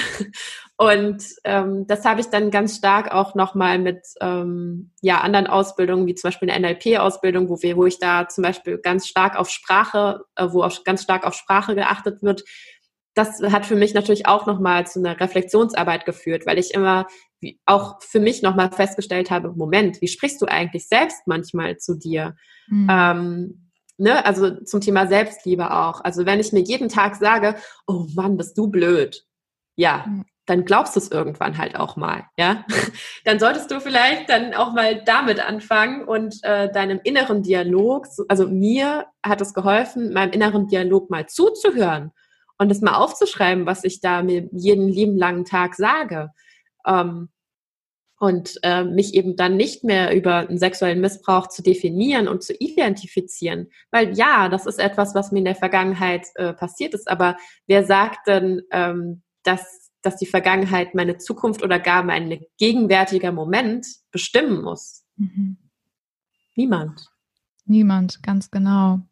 [0.76, 6.06] Und ähm, das habe ich dann ganz stark auch nochmal mit ähm, ja, anderen Ausbildungen,
[6.06, 9.48] wie zum Beispiel eine NLP-Ausbildung, wo, wir, wo ich da zum Beispiel ganz stark auf
[9.48, 12.42] Sprache, äh, wo auch ganz stark auf Sprache geachtet wird.
[13.14, 17.06] Das hat für mich natürlich auch nochmal zu einer Reflexionsarbeit geführt, weil ich immer
[17.64, 22.34] auch für mich nochmal festgestellt habe, Moment, wie sprichst du eigentlich selbst manchmal zu dir?
[22.68, 22.88] Mhm.
[22.90, 23.61] Ähm,
[23.98, 26.02] ne, also zum Thema Selbstliebe auch.
[26.02, 29.24] Also wenn ich mir jeden Tag sage, oh Mann, bist du blöd.
[29.76, 32.64] Ja, mhm dann glaubst du es irgendwann halt auch mal, ja.
[33.24, 38.48] Dann solltest du vielleicht dann auch mal damit anfangen und äh, deinem inneren Dialog, also
[38.48, 42.10] mir hat es geholfen, meinem inneren Dialog mal zuzuhören
[42.58, 46.30] und es mal aufzuschreiben, was ich da mir jeden lieben langen Tag sage.
[46.86, 47.28] Ähm,
[48.22, 52.54] und äh, mich eben dann nicht mehr über einen sexuellen Missbrauch zu definieren und zu
[52.54, 53.68] identifizieren.
[53.90, 57.84] Weil ja, das ist etwas, was mir in der Vergangenheit äh, passiert ist, aber wer
[57.84, 64.60] sagt denn, ähm, dass dass die Vergangenheit meine Zukunft oder gar mein gegenwärtiger Moment bestimmen
[64.62, 65.04] muss.
[65.16, 65.58] Mhm.
[66.56, 67.11] Niemand.
[67.64, 69.02] Niemand, ganz genau.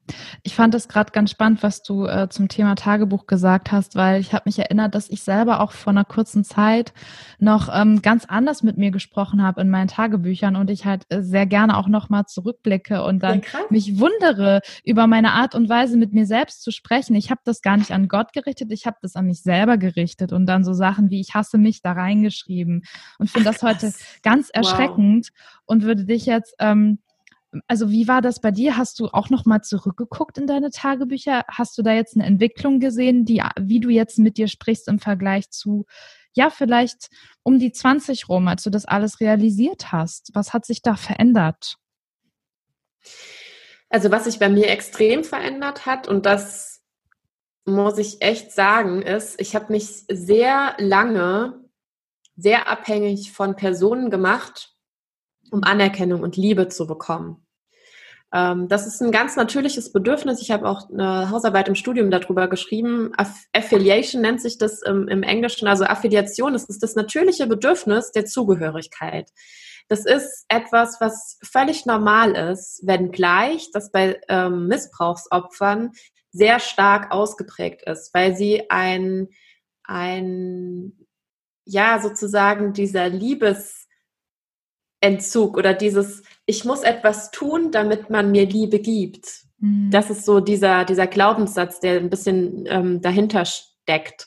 [0.43, 4.21] Ich fand es gerade ganz spannend, was du äh, zum Thema Tagebuch gesagt hast, weil
[4.21, 6.93] ich habe mich erinnert, dass ich selber auch vor einer kurzen Zeit
[7.39, 11.23] noch ähm, ganz anders mit mir gesprochen habe in meinen Tagebüchern und ich halt äh,
[11.23, 15.97] sehr gerne auch nochmal zurückblicke und dann ja, mich wundere über meine Art und Weise
[15.97, 17.15] mit mir selbst zu sprechen.
[17.15, 20.33] Ich habe das gar nicht an Gott gerichtet, ich habe das an mich selber gerichtet
[20.33, 22.83] und dann so Sachen wie ich hasse mich da reingeschrieben
[23.19, 23.93] und finde das heute
[24.25, 25.63] ganz erschreckend wow.
[25.67, 26.99] und würde dich jetzt ähm,
[27.67, 28.77] also wie war das bei dir?
[28.77, 31.45] Hast du auch noch mal zurückgeguckt in deine Tagebücher?
[31.49, 34.99] Hast du da jetzt eine Entwicklung gesehen, die, wie du jetzt mit dir sprichst im
[34.99, 35.87] Vergleich zu,
[36.33, 37.09] ja, vielleicht
[37.43, 40.31] um die 20 rum, als du das alles realisiert hast?
[40.33, 41.77] Was hat sich da verändert?
[43.89, 46.83] Also was sich bei mir extrem verändert hat und das
[47.65, 51.61] muss ich echt sagen, ist, ich habe mich sehr lange
[52.37, 54.75] sehr abhängig von Personen gemacht,
[55.51, 57.47] um Anerkennung und Liebe zu bekommen.
[58.33, 60.41] Ähm, das ist ein ganz natürliches Bedürfnis.
[60.41, 63.13] Ich habe auch eine Hausarbeit im Studium darüber geschrieben.
[63.17, 66.53] Aff Affiliation nennt sich das im, im Englischen, also Affiliation.
[66.53, 69.31] Das ist das natürliche Bedürfnis der Zugehörigkeit.
[69.89, 75.91] Das ist etwas, was völlig normal ist, wenngleich das bei ähm, Missbrauchsopfern
[76.31, 79.29] sehr stark ausgeprägt ist, weil sie ein,
[79.83, 80.93] ein,
[81.65, 83.89] ja, sozusagen dieser Liebes,
[85.01, 89.45] Entzug oder dieses, ich muss etwas tun, damit man mir Liebe gibt.
[89.59, 89.91] Mhm.
[89.91, 94.27] Das ist so dieser, dieser Glaubenssatz, der ein bisschen ähm, dahinter steckt.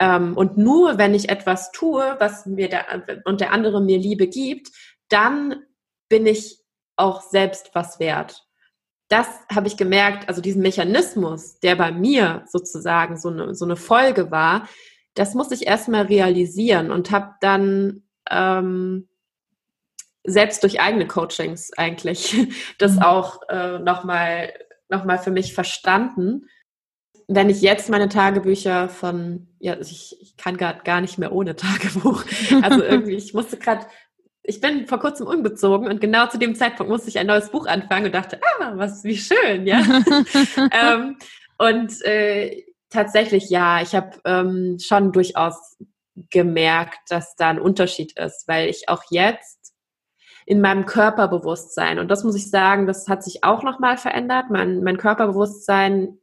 [0.00, 4.28] Ähm, und nur wenn ich etwas tue, was mir der, und der andere mir Liebe
[4.28, 4.70] gibt,
[5.08, 5.62] dann
[6.08, 6.60] bin ich
[6.96, 8.44] auch selbst was wert.
[9.08, 13.76] Das habe ich gemerkt, also diesen Mechanismus, der bei mir sozusagen so eine, so eine
[13.76, 14.68] Folge war,
[15.14, 19.08] das muss ich erstmal realisieren und habe dann ähm,
[20.28, 22.36] selbst durch eigene Coachings eigentlich
[22.78, 23.02] das mhm.
[23.02, 24.52] auch äh, nochmal
[24.88, 26.48] noch mal für mich verstanden.
[27.26, 31.32] Wenn ich jetzt meine Tagebücher von, ja, also ich, ich kann gerade gar nicht mehr
[31.32, 32.24] ohne Tagebuch.
[32.62, 33.86] Also irgendwie, ich musste gerade,
[34.42, 37.66] ich bin vor kurzem umgezogen und genau zu dem Zeitpunkt musste ich ein neues Buch
[37.66, 39.82] anfangen und dachte, ah, was, wie schön, ja.
[40.72, 41.18] ähm,
[41.58, 45.76] und äh, tatsächlich, ja, ich habe ähm, schon durchaus
[46.30, 49.57] gemerkt, dass da ein Unterschied ist, weil ich auch jetzt
[50.48, 51.98] in meinem Körperbewusstsein.
[51.98, 54.46] Und das muss ich sagen, das hat sich auch nochmal verändert.
[54.48, 56.16] Mein, mein Körperbewusstsein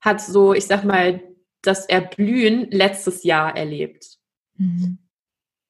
[0.00, 1.20] hat so, ich sag mal,
[1.60, 4.16] das Erblühen letztes Jahr erlebt.
[4.56, 4.96] Mhm.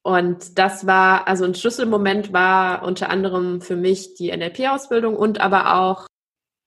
[0.03, 5.75] Und das war, also ein Schlüsselmoment war unter anderem für mich die NLP-Ausbildung und aber
[5.81, 6.07] auch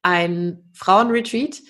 [0.01, 1.61] ein Frauenretreat.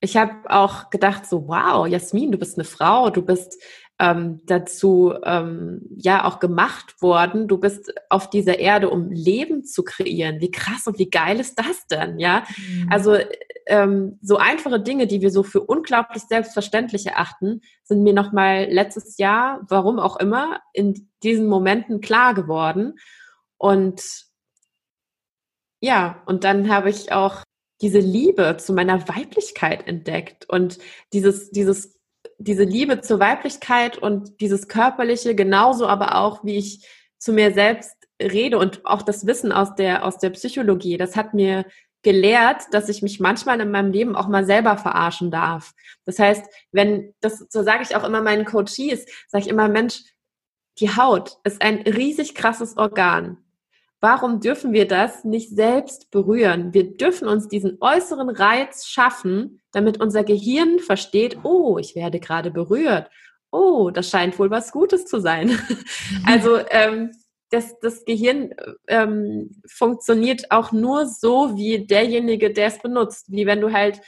[0.00, 3.62] Ich habe auch gedacht, so, wow, Jasmin, du bist eine Frau, du bist
[4.02, 7.46] ähm, dazu ähm, ja auch gemacht worden.
[7.46, 10.40] Du bist auf dieser Erde, um Leben zu kreieren.
[10.40, 12.18] Wie krass und wie geil ist das denn?
[12.18, 12.88] Ja, mhm.
[12.90, 13.16] also
[13.66, 18.64] ähm, so einfache Dinge, die wir so für unglaublich selbstverständlich erachten, sind mir noch mal
[18.64, 22.94] letztes Jahr, warum auch immer, in diesen Momenten klar geworden.
[23.56, 24.02] Und
[25.80, 27.44] ja, und dann habe ich auch
[27.80, 30.78] diese Liebe zu meiner Weiblichkeit entdeckt und
[31.12, 31.91] dieses, dieses
[32.44, 36.86] diese Liebe zur Weiblichkeit und dieses Körperliche, genauso aber auch, wie ich
[37.18, 41.34] zu mir selbst rede und auch das Wissen aus der, aus der Psychologie, das hat
[41.34, 41.64] mir
[42.02, 45.72] gelehrt, dass ich mich manchmal in meinem Leben auch mal selber verarschen darf.
[46.04, 50.02] Das heißt, wenn, das, so sage ich auch immer meinen Coaches, sage ich immer, Mensch,
[50.78, 53.38] die Haut ist ein riesig krasses Organ.
[54.04, 56.74] Warum dürfen wir das nicht selbst berühren?
[56.74, 62.50] Wir dürfen uns diesen äußeren Reiz schaffen, damit unser Gehirn versteht, oh, ich werde gerade
[62.50, 63.08] berührt.
[63.52, 65.56] Oh, das scheint wohl was Gutes zu sein.
[66.26, 67.12] also ähm,
[67.50, 68.50] das, das Gehirn
[68.88, 73.26] ähm, funktioniert auch nur so, wie derjenige, der es benutzt.
[73.28, 74.00] Wie wenn du halt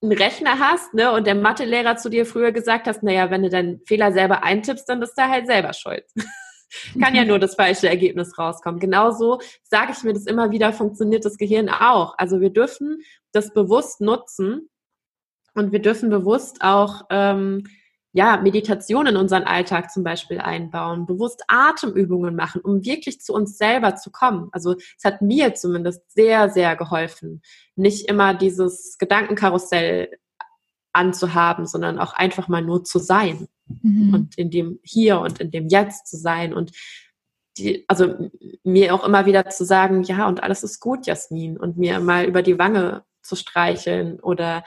[0.00, 3.50] einen Rechner hast ne, und der Mathelehrer zu dir früher gesagt hast, naja, wenn du
[3.50, 6.04] deinen Fehler selber eintippst, dann bist du halt selber schuld.
[7.00, 8.80] kann ja nur das falsche Ergebnis rauskommen.
[8.80, 12.14] Genauso sage ich mir das immer wieder, funktioniert das Gehirn auch.
[12.18, 12.98] Also wir dürfen
[13.32, 14.68] das bewusst nutzen
[15.54, 17.64] und wir dürfen bewusst auch ähm,
[18.16, 23.58] ja, Meditation in unseren Alltag zum Beispiel einbauen, bewusst Atemübungen machen, um wirklich zu uns
[23.58, 24.48] selber zu kommen.
[24.52, 27.42] Also es hat mir zumindest sehr, sehr geholfen,
[27.74, 30.08] nicht immer dieses Gedankenkarussell
[30.96, 33.48] anzuhaben, sondern auch einfach mal nur zu sein
[33.82, 34.14] mhm.
[34.14, 36.72] und in dem Hier und in dem Jetzt zu sein und
[37.58, 38.30] die, also
[38.64, 42.26] mir auch immer wieder zu sagen, ja, und alles ist gut, Jasmin, und mir mal
[42.26, 44.64] über die Wange zu streicheln oder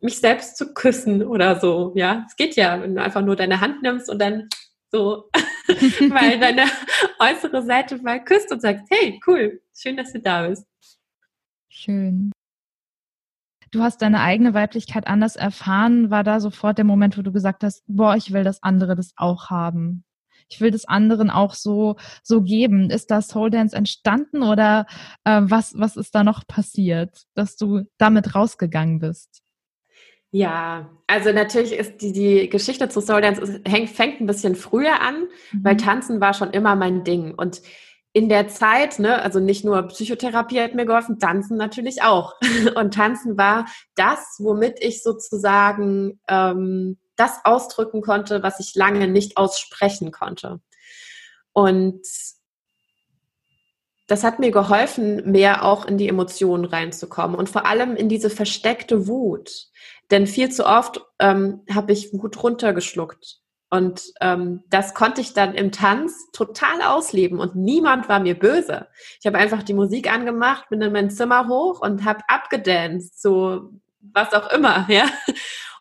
[0.00, 2.24] mich selbst zu küssen oder so, ja.
[2.28, 4.48] Es geht ja, wenn du einfach nur deine Hand nimmst und dann
[4.90, 5.30] so
[6.08, 6.64] mal deine
[7.18, 10.66] äußere Seite mal küsst und sagst, hey, cool, schön, dass du da bist.
[11.68, 12.32] Schön.
[13.70, 16.10] Du hast deine eigene Weiblichkeit anders erfahren.
[16.10, 19.12] War da sofort der Moment, wo du gesagt hast, boah, ich will, dass andere das
[19.16, 20.04] auch haben?
[20.48, 22.90] Ich will das anderen auch so, so geben.
[22.90, 24.86] Ist das Soul Dance entstanden oder
[25.24, 29.42] äh, was, was ist da noch passiert, dass du damit rausgegangen bist?
[30.32, 35.00] Ja, also natürlich ist die, die Geschichte zu Soul Dance hängt, fängt ein bisschen früher
[35.00, 35.64] an, mhm.
[35.64, 37.34] weil Tanzen war schon immer mein Ding.
[37.34, 37.62] Und
[38.12, 42.34] in der Zeit, ne, also nicht nur Psychotherapie hat mir geholfen, Tanzen natürlich auch.
[42.74, 49.36] Und Tanzen war das, womit ich sozusagen ähm, das ausdrücken konnte, was ich lange nicht
[49.36, 50.60] aussprechen konnte.
[51.52, 52.02] Und
[54.06, 58.28] das hat mir geholfen, mehr auch in die Emotionen reinzukommen und vor allem in diese
[58.28, 59.68] versteckte Wut.
[60.10, 63.39] Denn viel zu oft ähm, habe ich Wut runtergeschluckt.
[63.72, 68.88] Und ähm, das konnte ich dann im Tanz total ausleben und niemand war mir böse.
[69.20, 73.70] Ich habe einfach die Musik angemacht, bin in mein Zimmer hoch und habe abgedanced, so
[74.00, 75.08] was auch immer, ja.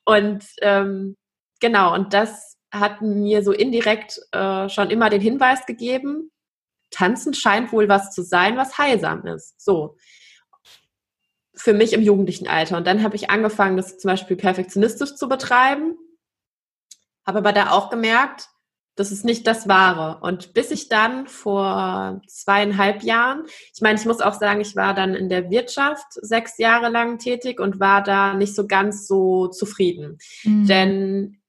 [0.05, 1.17] Und ähm,
[1.59, 6.29] genau, und das hat mir so indirekt äh, schon immer den Hinweis gegeben,
[6.91, 9.59] Tanzen scheint wohl was zu sein, was heilsam ist.
[9.59, 9.97] So.
[11.55, 12.77] Für mich im jugendlichen Alter.
[12.77, 15.97] Und dann habe ich angefangen, das zum Beispiel perfektionistisch zu betreiben
[17.29, 18.49] habe aber da auch gemerkt,
[18.95, 20.19] das ist nicht das Wahre.
[20.21, 24.95] Und bis ich dann vor zweieinhalb Jahren, ich meine, ich muss auch sagen, ich war
[24.95, 29.47] dann in der Wirtschaft sechs Jahre lang tätig und war da nicht so ganz so
[29.47, 30.17] zufrieden.
[30.43, 30.67] Mhm.
[30.67, 31.41] Denn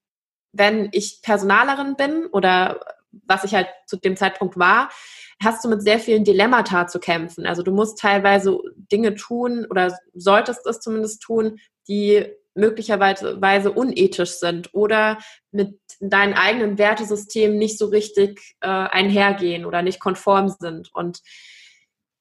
[0.53, 4.90] wenn ich Personalerin bin oder was ich halt zu dem Zeitpunkt war,
[5.43, 7.47] hast du mit sehr vielen Dilemmata zu kämpfen.
[7.47, 12.27] Also du musst teilweise Dinge tun oder solltest es zumindest tun, die
[12.61, 15.18] möglicherweise unethisch sind oder
[15.51, 20.94] mit deinem eigenen Wertesystem nicht so richtig äh, einhergehen oder nicht konform sind.
[20.94, 21.20] Und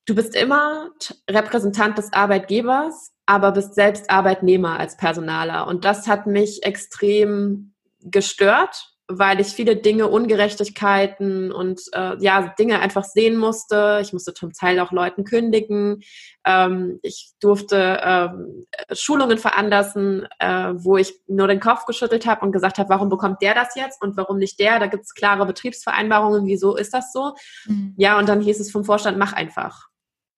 [0.06, 0.90] du bist immer
[1.30, 5.68] Repräsentant des Arbeitgebers, aber bist selbst Arbeitnehmer als Personaler.
[5.68, 12.80] Und das hat mich extrem gestört weil ich viele Dinge, Ungerechtigkeiten und äh, ja, Dinge
[12.80, 14.00] einfach sehen musste.
[14.04, 16.04] Ich musste zum Teil auch Leuten kündigen.
[16.46, 22.52] Ähm, ich durfte ähm, Schulungen veranlassen, äh, wo ich nur den Kopf geschüttelt habe und
[22.52, 24.78] gesagt habe, warum bekommt der das jetzt und warum nicht der?
[24.78, 27.34] Da gibt es klare Betriebsvereinbarungen, wieso ist das so?
[27.66, 27.96] Mhm.
[27.98, 29.88] Ja, und dann hieß es vom Vorstand, mach einfach.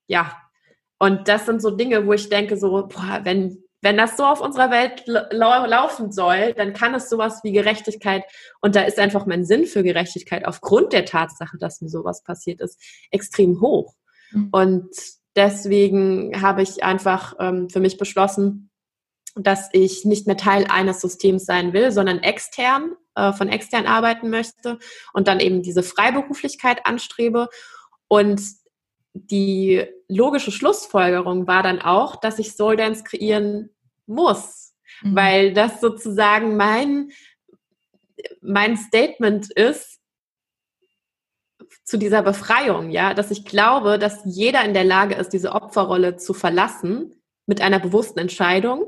[0.08, 0.38] Ja.
[0.98, 4.41] Und das sind so Dinge, wo ich denke, so, boah, wenn wenn das so auf
[4.41, 8.24] unserer Welt lau laufen soll, dann kann es sowas wie Gerechtigkeit,
[8.62, 12.62] und da ist einfach mein Sinn für Gerechtigkeit aufgrund der Tatsache, dass mir sowas passiert
[12.62, 13.96] ist, extrem hoch.
[14.32, 14.50] Mhm.
[14.52, 14.89] Und
[15.36, 18.70] deswegen habe ich einfach ähm, für mich beschlossen,
[19.36, 24.30] dass ich nicht mehr Teil eines Systems sein will, sondern extern, äh, von extern arbeiten
[24.30, 24.78] möchte
[25.13, 27.48] und dann eben diese Freiberuflichkeit anstrebe.
[28.08, 28.41] Und
[29.13, 33.69] die logische Schlussfolgerung war dann auch, dass ich Soul Dance kreieren
[34.06, 35.15] muss, mhm.
[35.15, 37.12] weil das sozusagen mein,
[38.41, 40.00] mein Statement ist
[41.84, 46.17] zu dieser Befreiung, ja, dass ich glaube, dass jeder in der Lage ist, diese Opferrolle
[46.17, 48.86] zu verlassen mit einer bewussten Entscheidung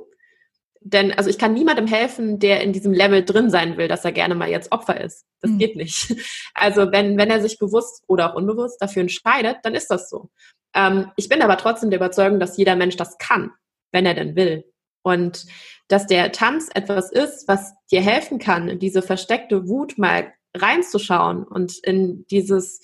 [0.83, 4.11] denn also ich kann niemandem helfen, der in diesem Level drin sein will, dass er
[4.11, 5.25] gerne mal jetzt Opfer ist.
[5.41, 5.57] Das mhm.
[5.57, 6.15] geht nicht.
[6.53, 10.29] Also wenn, wenn er sich bewusst oder auch unbewusst dafür entscheidet, dann ist das so.
[10.75, 13.51] Ähm, ich bin aber trotzdem der Überzeugung, dass jeder Mensch das kann,
[13.91, 14.65] wenn er denn will.
[15.03, 15.45] Und
[15.87, 21.43] dass der Tanz etwas ist, was dir helfen kann, in diese versteckte Wut mal reinzuschauen
[21.43, 22.81] und in dieses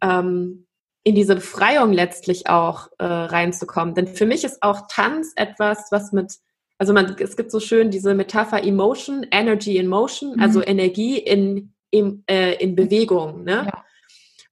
[0.00, 0.66] ähm,
[1.04, 3.94] in diese Befreiung letztlich auch äh, reinzukommen.
[3.94, 6.34] Denn für mich ist auch Tanz etwas, was mit
[6.78, 10.42] also man, es gibt so schön diese Metapher Emotion, Energy in Motion, mhm.
[10.42, 13.44] also Energie in, in, äh, in Bewegung.
[13.44, 13.66] Ne?
[13.66, 13.84] Ja.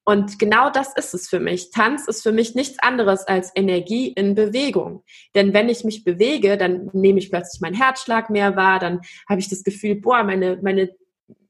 [0.05, 1.71] Und genau das ist es für mich.
[1.71, 5.03] Tanz ist für mich nichts anderes als Energie in Bewegung.
[5.35, 9.41] Denn wenn ich mich bewege, dann nehme ich plötzlich meinen Herzschlag mehr wahr, dann habe
[9.41, 10.91] ich das Gefühl, boah, meine, meine,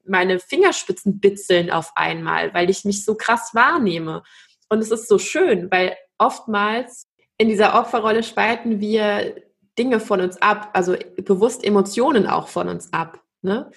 [0.07, 4.23] meine Fingerspitzen bitzeln auf einmal, weil ich mich so krass wahrnehme.
[4.71, 9.35] Und es ist so schön, weil oftmals in dieser Opferrolle spalten wir
[9.79, 13.71] Dinge von uns ab, also bewusst Emotionen auch von uns ab, ne?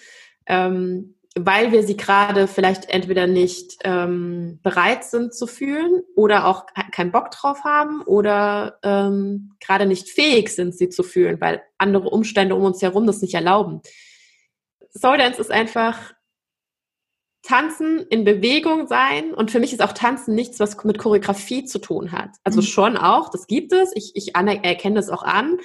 [0.46, 6.66] Ähm, weil wir sie gerade vielleicht entweder nicht ähm, bereit sind zu fühlen oder auch
[6.92, 12.10] keinen Bock drauf haben oder ähm, gerade nicht fähig sind, sie zu fühlen, weil andere
[12.10, 13.82] Umstände um uns herum das nicht erlauben.
[14.92, 16.14] Soul Dance ist einfach
[17.44, 21.80] Tanzen in Bewegung sein und für mich ist auch Tanzen nichts, was mit Choreografie zu
[21.80, 22.32] tun hat.
[22.44, 22.66] Also mhm.
[22.66, 25.58] schon auch, das gibt es, ich, ich erkenne das auch an,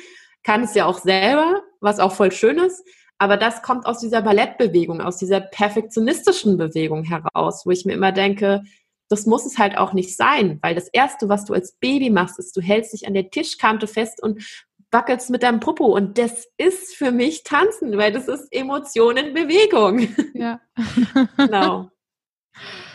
[0.45, 2.87] kann es ja auch selber, was auch voll schön ist.
[3.19, 8.13] Aber das kommt aus dieser Ballettbewegung, aus dieser perfektionistischen Bewegung heraus, wo ich mir immer
[8.13, 8.63] denke,
[9.09, 12.39] das muss es halt auch nicht sein, weil das Erste, was du als Baby machst,
[12.39, 14.43] ist, du hältst dich an der Tischkante fest und
[14.91, 15.87] wackelst mit deinem Popo.
[15.87, 20.09] Und das ist für mich Tanzen, weil das ist Emotion in Bewegung.
[20.35, 20.61] Ja.
[21.37, 21.91] genau.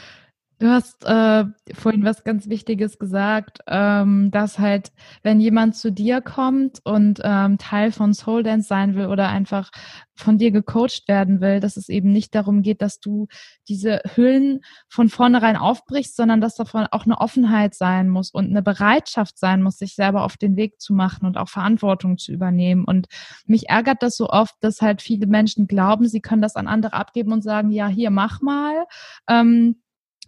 [0.60, 4.92] Du hast äh, vorhin was ganz Wichtiges gesagt, ähm, dass halt,
[5.24, 9.72] wenn jemand zu dir kommt und ähm, Teil von Soul Dance sein will oder einfach
[10.16, 13.28] von dir gecoacht werden will, dass es eben nicht darum geht, dass du
[13.70, 18.62] diese Hüllen von vornherein aufbrichst, sondern dass davon auch eine Offenheit sein muss und eine
[18.62, 22.84] Bereitschaft sein muss, sich selber auf den Weg zu machen und auch Verantwortung zu übernehmen.
[22.84, 23.08] Und
[23.46, 26.96] mich ärgert das so oft, dass halt viele Menschen glauben, sie können das an andere
[26.96, 28.86] abgeben und sagen, ja, hier mach mal.
[29.30, 29.78] Ähm,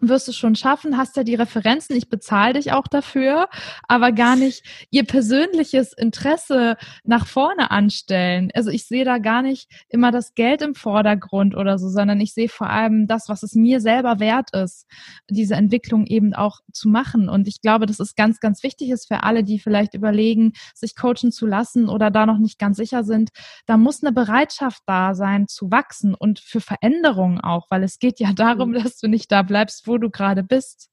[0.01, 3.47] wirst du schon schaffen, hast ja die Referenzen, ich bezahle dich auch dafür,
[3.87, 8.51] aber gar nicht ihr persönliches Interesse nach vorne anstellen.
[8.53, 12.33] Also ich sehe da gar nicht immer das Geld im Vordergrund oder so, sondern ich
[12.33, 14.85] sehe vor allem das, was es mir selber wert ist,
[15.29, 17.29] diese Entwicklung eben auch zu machen.
[17.29, 20.95] Und ich glaube, das ist ganz, ganz wichtig ist für alle, die vielleicht überlegen, sich
[20.95, 23.29] coachen zu lassen oder da noch nicht ganz sicher sind.
[23.65, 28.19] Da muss eine Bereitschaft da sein, zu wachsen und für Veränderungen auch, weil es geht
[28.19, 28.83] ja darum, mhm.
[28.83, 30.89] dass du nicht da bleibst, wo du gerade bist.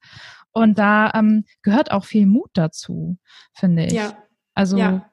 [0.53, 3.17] Und da ähm, gehört auch viel Mut dazu,
[3.55, 3.93] finde ich.
[3.93, 4.13] Ja.
[4.55, 4.77] Also.
[4.77, 5.09] Ja.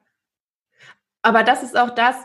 [1.22, 2.16] Aber das ist auch das,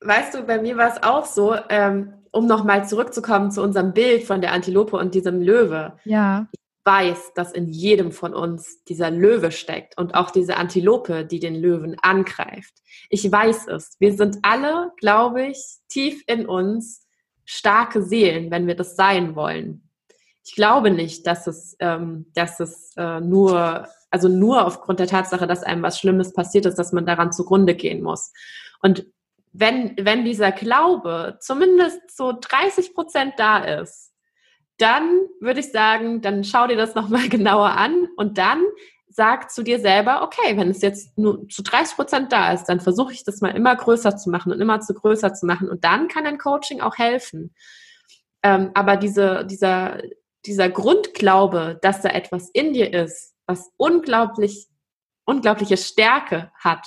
[0.00, 4.24] weißt du, bei mir war es auch so, ähm, um nochmal zurückzukommen zu unserem Bild
[4.24, 5.98] von der Antilope und diesem Löwe.
[6.04, 6.48] Ja.
[6.52, 11.40] Ich weiß, dass in jedem von uns dieser Löwe steckt und auch diese Antilope, die
[11.40, 12.74] den Löwen angreift.
[13.10, 13.96] Ich weiß es.
[13.98, 17.06] Wir sind alle, glaube ich, tief in uns
[17.44, 19.85] starke Seelen, wenn wir das sein wollen
[20.46, 25.48] ich glaube nicht, dass es, ähm, dass es äh, nur, also nur aufgrund der Tatsache,
[25.48, 28.32] dass einem was Schlimmes passiert ist, dass man daran zugrunde gehen muss.
[28.80, 29.06] Und
[29.52, 34.12] wenn, wenn dieser Glaube zumindest so 30 Prozent da ist,
[34.78, 35.08] dann
[35.40, 38.62] würde ich sagen, dann schau dir das nochmal genauer an und dann
[39.08, 42.78] sag zu dir selber, okay, wenn es jetzt nur zu 30 Prozent da ist, dann
[42.78, 45.82] versuche ich das mal immer größer zu machen und immer zu größer zu machen und
[45.82, 47.52] dann kann ein Coaching auch helfen.
[48.44, 49.98] Ähm, aber diese, dieser,
[50.46, 54.68] dieser Grundglaube, dass da etwas in dir ist, was unglaublich,
[55.24, 56.86] unglaubliche Stärke hat,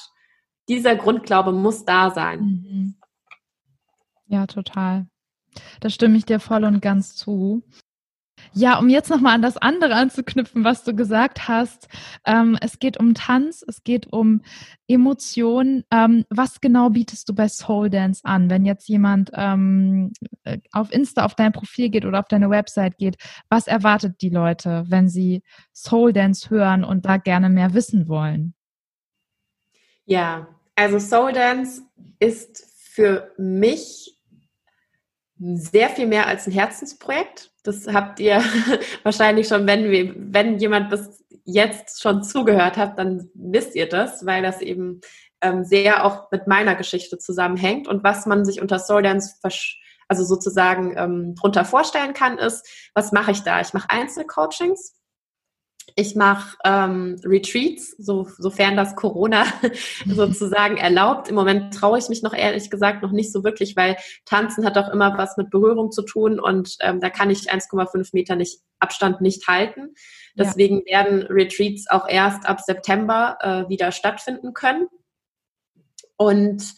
[0.67, 2.39] dieser Grundglaube muss da sein.
[2.41, 2.95] Mhm.
[4.27, 5.07] Ja, total.
[5.79, 7.63] Da stimme ich dir voll und ganz zu.
[8.53, 11.87] Ja, um jetzt nochmal an das andere anzuknüpfen, was du gesagt hast.
[12.25, 14.41] Ähm, es geht um Tanz, es geht um
[14.87, 15.83] Emotionen.
[15.91, 18.49] Ähm, was genau bietest du bei Soul Dance an?
[18.49, 22.97] Wenn jetzt jemand ähm, äh, auf Insta auf dein Profil geht oder auf deine Website
[22.97, 23.17] geht,
[23.49, 25.43] was erwartet die Leute, wenn sie
[25.73, 28.55] Soul Dance hören und da gerne mehr wissen wollen?
[30.05, 31.83] Ja, also Soul Dance
[32.19, 34.18] ist für mich
[35.39, 37.51] sehr viel mehr als ein Herzensprojekt.
[37.63, 38.43] Das habt ihr
[39.03, 44.25] wahrscheinlich schon, wenn, wir, wenn jemand bis jetzt schon zugehört hat, dann wisst ihr das,
[44.25, 45.01] weil das eben
[45.41, 47.87] ähm, sehr auch mit meiner Geschichte zusammenhängt.
[47.87, 49.35] Und was man sich unter Soul Dance
[50.07, 53.61] also sozusagen ähm, drunter vorstellen kann, ist, was mache ich da?
[53.61, 54.98] Ich mache Einzelcoachings
[55.95, 59.45] ich mache ähm, Retreats, so, sofern das Corona
[60.05, 61.29] sozusagen erlaubt.
[61.29, 64.77] Im Moment traue ich mich noch ehrlich gesagt noch nicht so wirklich, weil Tanzen hat
[64.77, 68.59] auch immer was mit Berührung zu tun und ähm, da kann ich 1,5 Meter nicht,
[68.79, 69.93] Abstand nicht halten.
[70.35, 70.99] Deswegen ja.
[70.99, 74.87] werden Retreats auch erst ab September äh, wieder stattfinden können.
[76.17, 76.75] Und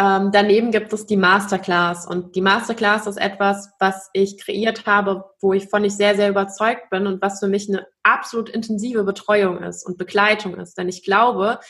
[0.00, 5.26] ähm, daneben gibt es die Masterclass und die Masterclass ist etwas, was ich kreiert habe,
[5.40, 9.04] wo ich von ich sehr, sehr überzeugt bin und was für mich eine absolut intensive
[9.04, 10.78] Betreuung ist und Begleitung ist.
[10.78, 11.60] Denn ich glaube,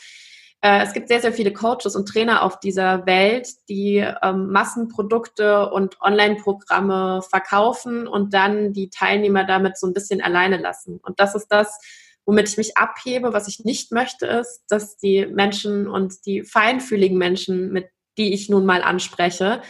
[0.61, 5.69] äh, es gibt sehr, sehr viele Coaches und Trainer auf dieser Welt, die ähm, Massenprodukte
[5.69, 11.01] und Online-Programme verkaufen und dann die Teilnehmer damit so ein bisschen alleine lassen.
[11.03, 11.79] Und das ist das,
[12.25, 13.33] womit ich mich abhebe.
[13.33, 18.49] Was ich nicht möchte, ist, dass die Menschen und die feinfühligen Menschen, mit die ich
[18.49, 19.61] nun mal anspreche,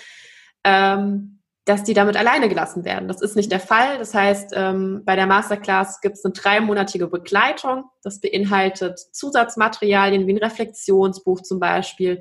[0.64, 3.08] ähm, dass die damit alleine gelassen werden.
[3.08, 4.00] Das ist nicht der Fall.
[4.00, 7.86] Das heißt, ähm, bei der Masterclass gibt es eine dreimonatige Begleitung.
[8.02, 12.20] Das beinhaltet Zusatzmaterialien wie ein Reflexionsbuch zum Beispiel,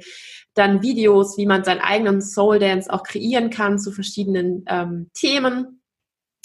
[0.54, 5.79] dann Videos, wie man seinen eigenen Soul Dance auch kreieren kann zu verschiedenen ähm, Themen.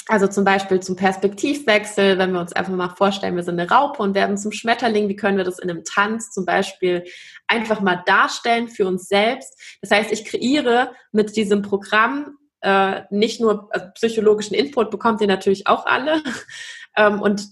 [0.07, 4.03] Also zum Beispiel zum Perspektivwechsel, wenn wir uns einfach mal vorstellen, wir sind eine Raupe
[4.03, 7.03] und werden zum Schmetterling, wie können wir das in einem Tanz zum Beispiel
[7.47, 9.59] einfach mal darstellen für uns selbst.
[9.81, 15.27] Das heißt, ich kreiere mit diesem Programm äh, nicht nur also psychologischen Input, bekommt ihr
[15.27, 16.21] natürlich auch alle.
[16.97, 17.47] ähm, und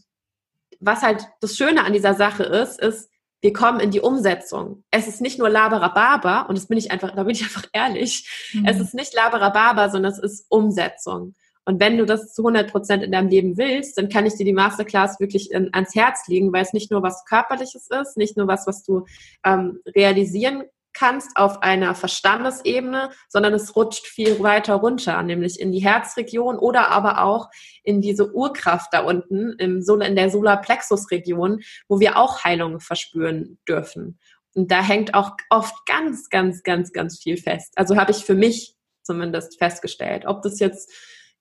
[0.79, 3.09] was halt das Schöne an dieser Sache ist, ist,
[3.41, 4.83] wir kommen in die Umsetzung.
[4.89, 8.51] Es ist nicht nur Laberababa, und das bin ich einfach, da bin ich einfach ehrlich.
[8.53, 8.65] Mhm.
[8.65, 11.33] Es ist nicht Laberababa, sondern es ist Umsetzung.
[11.65, 14.45] Und wenn du das zu 100 Prozent in deinem Leben willst, dann kann ich dir
[14.45, 18.35] die Masterclass wirklich in, ans Herz legen, weil es nicht nur was Körperliches ist, nicht
[18.35, 19.05] nur was, was du
[19.45, 25.83] ähm, realisieren kannst auf einer Verstandesebene, sondern es rutscht viel weiter runter, nämlich in die
[25.83, 27.49] Herzregion oder aber auch
[27.83, 34.19] in diese Urkraft da unten im in der Solarplexus-Region, wo wir auch Heilung verspüren dürfen.
[34.55, 37.73] Und da hängt auch oft ganz, ganz, ganz, ganz viel fest.
[37.75, 40.91] Also habe ich für mich zumindest festgestellt, ob das jetzt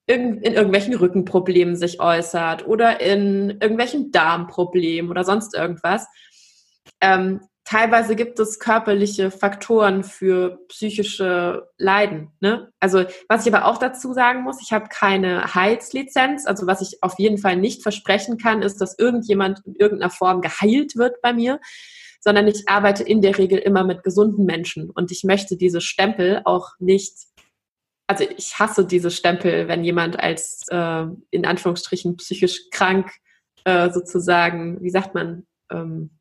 [0.07, 6.07] in, irgendwelchen Rückenproblemen sich äußert oder in irgendwelchen Darmproblemen oder sonst irgendwas.
[7.01, 12.33] Ähm, teilweise gibt es körperliche Faktoren für psychische Leiden.
[12.41, 12.73] Ne?
[12.81, 16.47] Also was ich aber auch dazu sagen muss, ich habe keine Heilslizenz.
[16.47, 20.41] Also was ich auf jeden Fall nicht versprechen kann, ist, dass irgendjemand in irgendeiner Form
[20.41, 21.61] geheilt wird bei mir,
[22.21, 26.43] sondern ich arbeite in der Regel immer mit gesunden Menschen und ich möchte diese Stempel
[26.45, 27.15] auch nicht
[28.07, 33.11] also ich hasse diese Stempel, wenn jemand als äh, in Anführungsstrichen psychisch krank
[33.65, 36.19] äh, sozusagen, wie sagt man, ähm,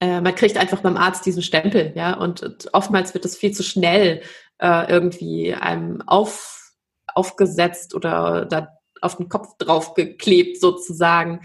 [0.00, 3.52] äh, man kriegt einfach beim Arzt diesen Stempel, ja, und, und oftmals wird es viel
[3.52, 4.22] zu schnell
[4.58, 6.72] äh, irgendwie einem auf,
[7.06, 8.68] aufgesetzt oder da
[9.00, 11.40] auf den Kopf draufgeklebt sozusagen.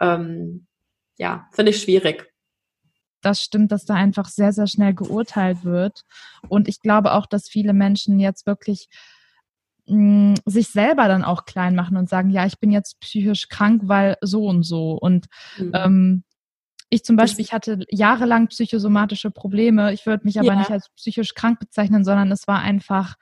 [0.00, 0.66] Ähm,
[1.18, 2.29] ja, finde ich schwierig
[3.20, 6.02] das stimmt, dass da einfach sehr, sehr schnell geurteilt wird.
[6.48, 8.88] Und ich glaube auch, dass viele Menschen jetzt wirklich
[9.86, 13.48] mh, mm, sich selber dann auch klein machen und sagen, ja, ich bin jetzt psychisch
[13.48, 14.92] krank, weil so und so.
[14.92, 15.26] Und
[15.58, 15.72] mhm.
[15.74, 16.24] ähm,
[16.88, 19.92] ich zum Beispiel, ich hatte jahrelang psychosomatische Probleme.
[19.92, 20.58] Ich würde mich aber ja.
[20.58, 23.14] nicht als psychisch krank bezeichnen, sondern es war einfach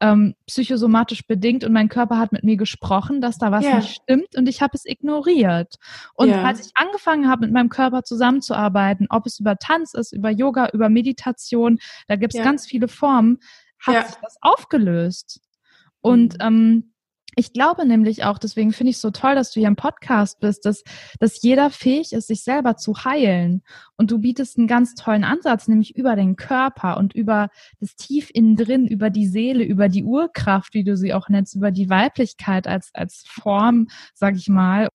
[0.00, 3.76] ähm, psychosomatisch bedingt und mein Körper hat mit mir gesprochen, dass da was ja.
[3.76, 5.76] nicht stimmt und ich habe es ignoriert.
[6.14, 6.42] Und ja.
[6.42, 10.70] als ich angefangen habe, mit meinem Körper zusammenzuarbeiten, ob es über Tanz ist, über Yoga,
[10.72, 11.78] über Meditation,
[12.08, 12.44] da gibt es ja.
[12.44, 13.38] ganz viele Formen,
[13.78, 15.40] hat sich das aufgelöst.
[16.00, 16.46] Und mhm.
[16.46, 16.92] ähm,
[17.36, 20.40] ich glaube nämlich auch, deswegen finde ich es so toll, dass du hier im Podcast
[20.40, 20.82] bist, dass,
[21.18, 23.62] dass jeder fähig ist, sich selber zu heilen.
[23.96, 27.48] Und du bietest einen ganz tollen Ansatz, nämlich über den Körper und über
[27.80, 31.54] das Tief innen drin, über die Seele, über die Urkraft, wie du sie auch nennst,
[31.54, 34.88] über die Weiblichkeit als, als Form, sag ich mal.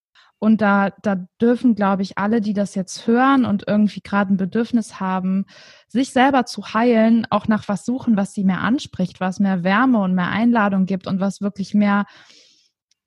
[0.45, 4.37] Und da, da dürfen, glaube ich, alle, die das jetzt hören und irgendwie gerade ein
[4.37, 5.47] Bedürfnis haben,
[5.87, 9.97] sich selber zu heilen, auch nach was suchen, was sie mehr anspricht, was mehr Wärme
[9.97, 12.05] und mehr Einladung gibt und was wirklich mehr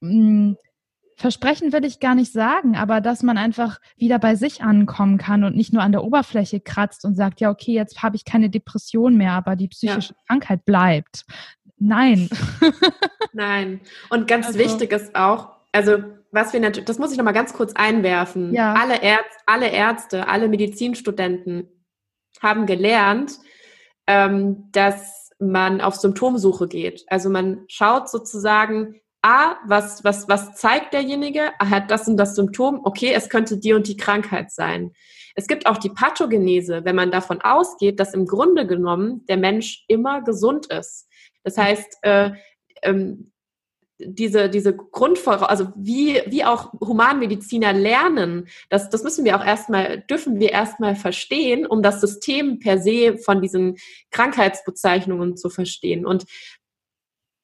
[0.01, 0.57] mh, hm,
[1.14, 5.45] Versprechen will ich gar nicht sagen, aber dass man einfach wieder bei sich ankommen kann
[5.45, 8.51] und nicht nur an der Oberfläche kratzt und sagt, ja, okay, jetzt habe ich keine
[8.51, 10.20] Depression mehr, aber die psychische ja.
[10.26, 11.24] Krankheit bleibt.
[11.76, 12.28] Nein.
[13.32, 13.80] Nein.
[14.11, 16.03] Und ganz also, wichtig ist auch, also
[16.39, 18.55] was wir natürlich, das muss ich nochmal ganz kurz einwerfen.
[18.55, 18.74] Ja.
[18.74, 21.68] Alle, Ärz, alle Ärzte, alle Medizinstudenten
[22.41, 23.39] haben gelernt,
[24.07, 27.05] ähm, dass man auf Symptomsuche geht.
[27.09, 31.51] Also man schaut sozusagen, A, was, was, was zeigt derjenige?
[31.59, 32.80] Er hat das und das Symptom.
[32.84, 34.93] Okay, es könnte die und die Krankheit sein.
[35.34, 39.84] Es gibt auch die Pathogenese, wenn man davon ausgeht, dass im Grunde genommen der Mensch
[39.89, 41.09] immer gesund ist.
[41.43, 42.30] Das heißt, äh,
[42.82, 43.32] ähm,
[43.99, 50.01] diese, diese Grundvoraussetzung, also wie, wie auch Humanmediziner lernen, das, das müssen wir auch erstmal,
[50.03, 53.76] dürfen wir erstmal verstehen, um das System per se von diesen
[54.11, 56.07] Krankheitsbezeichnungen zu verstehen.
[56.07, 56.26] Und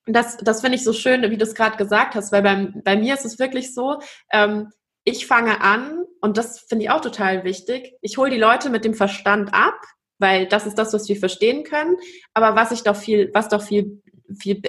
[0.07, 2.96] das, das finde ich so schön, wie du es gerade gesagt hast, weil bei, bei
[2.96, 3.98] mir ist es wirklich so,
[4.30, 4.70] ähm,
[5.05, 8.84] ich fange an, und das finde ich auch total wichtig, ich hole die Leute mit
[8.84, 9.78] dem Verstand ab,
[10.18, 11.96] weil das ist das, was wir verstehen können.
[12.32, 14.00] Aber was ich doch viel, was doch viel,
[14.38, 14.62] viel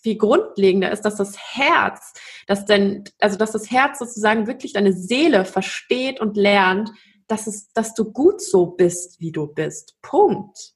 [0.00, 2.12] viel grundlegender ist, dass das Herz,
[2.46, 6.90] dass denn, also dass das Herz sozusagen wirklich deine Seele versteht und lernt,
[7.26, 9.96] dass es, dass du gut so bist, wie du bist.
[10.02, 10.74] Punkt.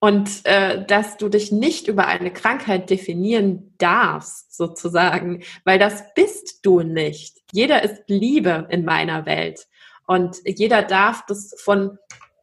[0.00, 6.64] Und äh, dass du dich nicht über eine Krankheit definieren darfst, sozusagen, weil das bist
[6.64, 7.38] du nicht.
[7.52, 9.66] Jeder ist Liebe in meiner Welt.
[10.06, 11.98] Und jeder darf das von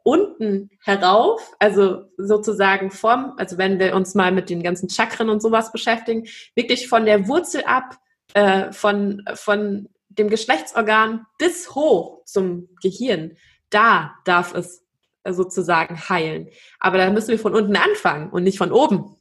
[0.05, 5.41] unten herauf, also sozusagen vom, also wenn wir uns mal mit den ganzen Chakren und
[5.41, 7.97] sowas beschäftigen, wirklich von der Wurzel ab,
[8.35, 13.35] äh, von, von dem Geschlechtsorgan bis hoch zum Gehirn,
[13.71, 14.85] da darf es
[15.27, 16.49] sozusagen heilen.
[16.79, 19.15] Aber da müssen wir von unten anfangen und nicht von oben.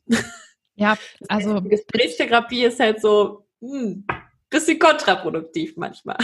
[0.75, 1.63] Ja, also.
[1.63, 4.07] Gesprächstherapie ist halt so, hm,
[4.55, 6.17] bisschen kontraproduktiv manchmal.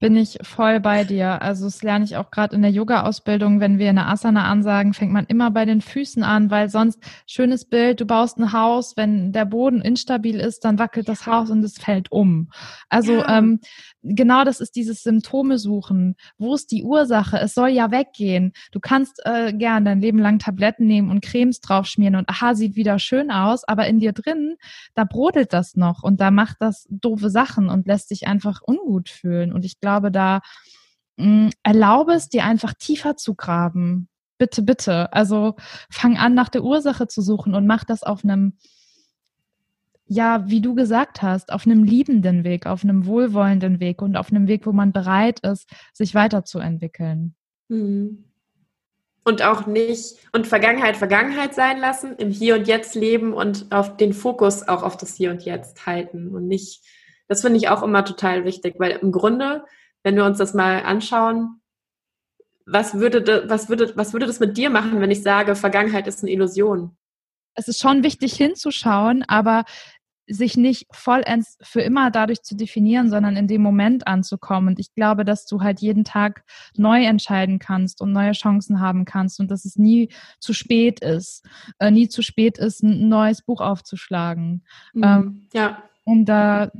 [0.00, 1.42] Bin ich voll bei dir.
[1.42, 3.60] Also das lerne ich auch gerade in der Yoga-Ausbildung.
[3.60, 7.66] Wenn wir eine Asana ansagen, fängt man immer bei den Füßen an, weil sonst schönes
[7.66, 11.62] Bild, du baust ein Haus, wenn der Boden instabil ist, dann wackelt das Haus und
[11.62, 12.50] es fällt um.
[12.88, 13.38] Also ja.
[13.38, 13.60] ähm,
[14.08, 16.16] genau das ist dieses Symptome suchen.
[16.38, 17.38] Wo ist die Ursache?
[17.38, 18.52] Es soll ja weggehen.
[18.72, 22.76] Du kannst äh, gern dein Leben lang Tabletten nehmen und Cremes draufschmieren und aha, sieht
[22.76, 24.56] wieder schön aus, aber in dir drin,
[24.94, 29.08] da brodelt das noch und da macht das doofe Sachen und lässt sich einfach ungut
[29.08, 29.52] fühlen.
[29.52, 30.40] Und ich glaube, da
[31.16, 34.08] mh, mm, erlaube es dir einfach tiefer zu graben.
[34.38, 35.12] Bitte, bitte.
[35.12, 35.54] Also
[35.90, 38.58] fang an, nach der Ursache zu suchen und mach das auf einem,
[40.06, 44.30] ja, wie du gesagt hast, auf einem liebenden Weg, auf einem wohlwollenden Weg und auf
[44.30, 47.34] einem Weg, wo man bereit ist, sich weiterzuentwickeln.
[47.68, 48.24] Mhm.
[49.24, 53.96] Und auch nicht, und Vergangenheit Vergangenheit sein lassen, im Hier und Jetzt leben und auf
[53.96, 56.84] den Fokus auch auf das Hier und Jetzt halten und nicht,
[57.26, 59.64] das finde ich auch immer total wichtig, weil im Grunde
[60.06, 61.60] wenn wir uns das mal anschauen,
[62.64, 66.22] was würde, was würde, was würde das mit dir machen, wenn ich sage, Vergangenheit ist
[66.22, 66.96] eine Illusion?
[67.54, 69.64] Es ist schon wichtig hinzuschauen, aber
[70.28, 74.68] sich nicht vollends für immer dadurch zu definieren, sondern in dem Moment anzukommen.
[74.68, 76.44] Und ich glaube, dass du halt jeden Tag
[76.76, 80.08] neu entscheiden kannst und neue Chancen haben kannst und dass es nie
[80.40, 81.46] zu spät ist,
[81.78, 84.64] äh, nie zu spät ist, ein neues Buch aufzuschlagen.
[84.92, 85.02] Mhm.
[85.04, 85.82] Ähm, ja.
[86.04, 86.70] Um da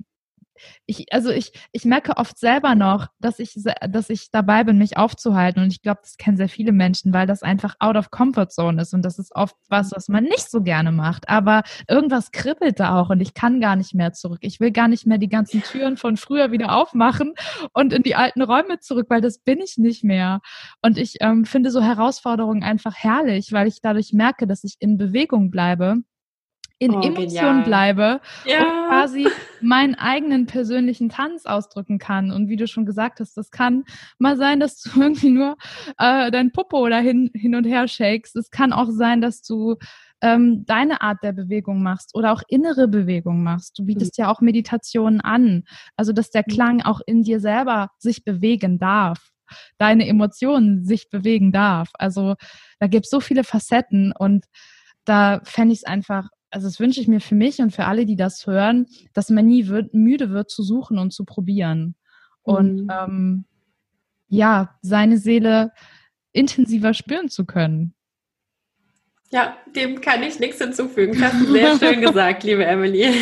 [0.86, 3.54] ich, also ich, ich merke oft selber noch, dass ich,
[3.88, 5.62] dass ich dabei bin, mich aufzuhalten.
[5.62, 8.80] Und ich glaube, das kennen sehr viele Menschen, weil das einfach out of comfort zone
[8.80, 8.94] ist.
[8.94, 11.28] Und das ist oft was, was man nicht so gerne macht.
[11.28, 14.38] Aber irgendwas kribbelt da auch und ich kann gar nicht mehr zurück.
[14.42, 17.34] Ich will gar nicht mehr die ganzen Türen von früher wieder aufmachen
[17.72, 20.40] und in die alten Räume zurück, weil das bin ich nicht mehr.
[20.82, 24.98] Und ich ähm, finde so Herausforderungen einfach herrlich, weil ich dadurch merke, dass ich in
[24.98, 25.96] Bewegung bleibe
[26.78, 28.58] in oh, Emotionen bleibe ja.
[28.58, 29.28] und quasi
[29.60, 32.30] meinen eigenen persönlichen Tanz ausdrücken kann.
[32.30, 33.84] Und wie du schon gesagt hast, das kann
[34.18, 35.56] mal sein, dass du irgendwie nur
[35.98, 38.34] äh, dein Popo dahin hin und her shakes.
[38.34, 39.76] Es kann auch sein, dass du
[40.22, 43.78] ähm, deine Art der Bewegung machst oder auch innere Bewegung machst.
[43.78, 44.24] Du bietest mhm.
[44.24, 45.64] ja auch Meditationen an.
[45.96, 46.52] Also, dass der mhm.
[46.52, 49.30] Klang auch in dir selber sich bewegen darf
[49.78, 51.90] deine Emotionen sich bewegen darf.
[51.94, 52.34] Also
[52.80, 54.46] da gibt es so viele Facetten und
[55.04, 58.06] da fände ich es einfach also das wünsche ich mir für mich und für alle,
[58.06, 61.96] die das hören, dass man nie wird, müde wird zu suchen und zu probieren.
[62.40, 62.90] Und mhm.
[62.90, 63.44] ähm,
[64.28, 65.70] ja, seine Seele
[66.32, 67.94] intensiver spüren zu können.
[69.30, 71.20] Ja, dem kann ich nichts hinzufügen.
[71.20, 73.12] Das hast du sehr schön gesagt, liebe Emily.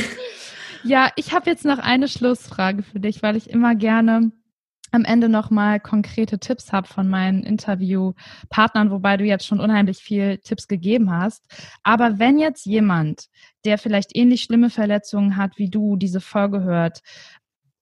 [0.85, 4.31] Ja, ich habe jetzt noch eine Schlussfrage für dich, weil ich immer gerne
[4.95, 10.39] am Ende nochmal konkrete Tipps habe von meinen Interviewpartnern, wobei du jetzt schon unheimlich viel
[10.39, 11.45] Tipps gegeben hast.
[11.83, 13.27] Aber wenn jetzt jemand,
[13.65, 17.01] der vielleicht ähnlich schlimme Verletzungen hat wie du, diese Folge hört,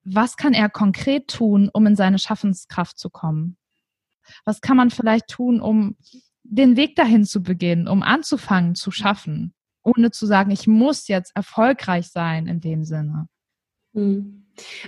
[0.04, 3.58] was kann er konkret tun, um in seine Schaffenskraft zu kommen?
[4.46, 5.96] Was kann man vielleicht tun, um
[6.44, 9.52] den Weg dahin zu beginnen, um anzufangen zu schaffen,
[9.82, 13.28] ohne zu sagen, ich muss jetzt erfolgreich sein in dem Sinne?
[13.92, 14.41] Mhm.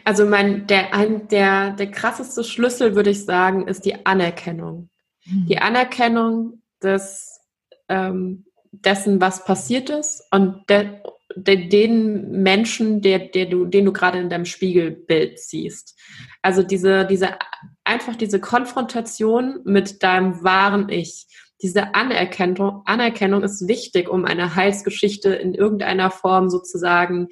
[0.05, 4.91] Also mein, der, ein, der, der krasseste Schlüssel, würde ich sagen, ist die Anerkennung.
[5.25, 5.47] Mhm.
[5.47, 7.41] Die Anerkennung des,
[7.89, 11.01] ähm, dessen, was passiert ist und de,
[11.37, 15.99] de, den Menschen, der, der du, den du gerade in deinem Spiegelbild siehst.
[16.43, 17.39] Also diese, diese,
[17.85, 21.27] einfach diese Konfrontation mit deinem wahren Ich.
[21.63, 27.29] Diese Anerkennung, Anerkennung ist wichtig, um eine Heilsgeschichte in irgendeiner Form sozusagen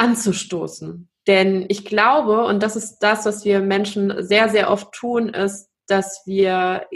[0.00, 1.08] anzustoßen.
[1.26, 5.68] Denn ich glaube, und das ist das, was wir Menschen sehr, sehr oft tun, ist,
[5.86, 6.86] dass wir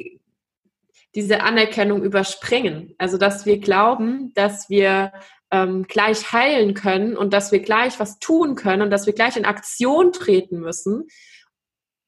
[1.14, 2.94] diese Anerkennung überspringen.
[2.98, 5.12] Also, dass wir glauben, dass wir
[5.50, 9.36] ähm, gleich heilen können und dass wir gleich was tun können und dass wir gleich
[9.36, 11.06] in Aktion treten müssen,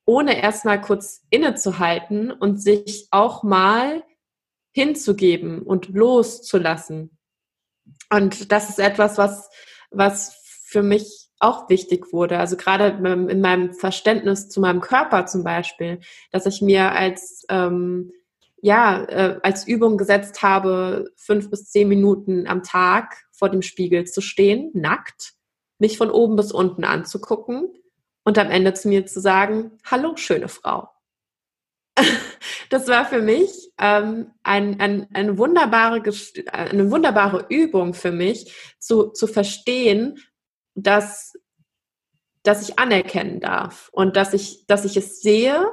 [0.06, 4.02] ohne erstmal kurz innezuhalten und sich auch mal
[4.72, 7.16] hinzugeben und loszulassen.
[8.10, 9.48] Und das ist etwas, was,
[9.90, 10.35] was
[10.66, 12.40] für mich auch wichtig wurde.
[12.40, 12.88] Also gerade
[13.30, 16.00] in meinem Verständnis zu meinem Körper zum Beispiel,
[16.32, 18.12] dass ich mir als ähm,
[18.60, 24.06] ja äh, als Übung gesetzt habe, fünf bis zehn Minuten am Tag vor dem Spiegel
[24.06, 25.34] zu stehen, nackt,
[25.78, 27.68] mich von oben bis unten anzugucken
[28.24, 30.88] und am Ende zu mir zu sagen: Hallo, schöne Frau.
[32.70, 36.02] das war für mich ähm, ein, ein, eine, wunderbare,
[36.50, 40.18] eine wunderbare Übung für mich, zu, zu verstehen,
[40.76, 41.32] dass,
[42.42, 45.66] dass ich anerkennen darf und dass ich, dass ich es sehe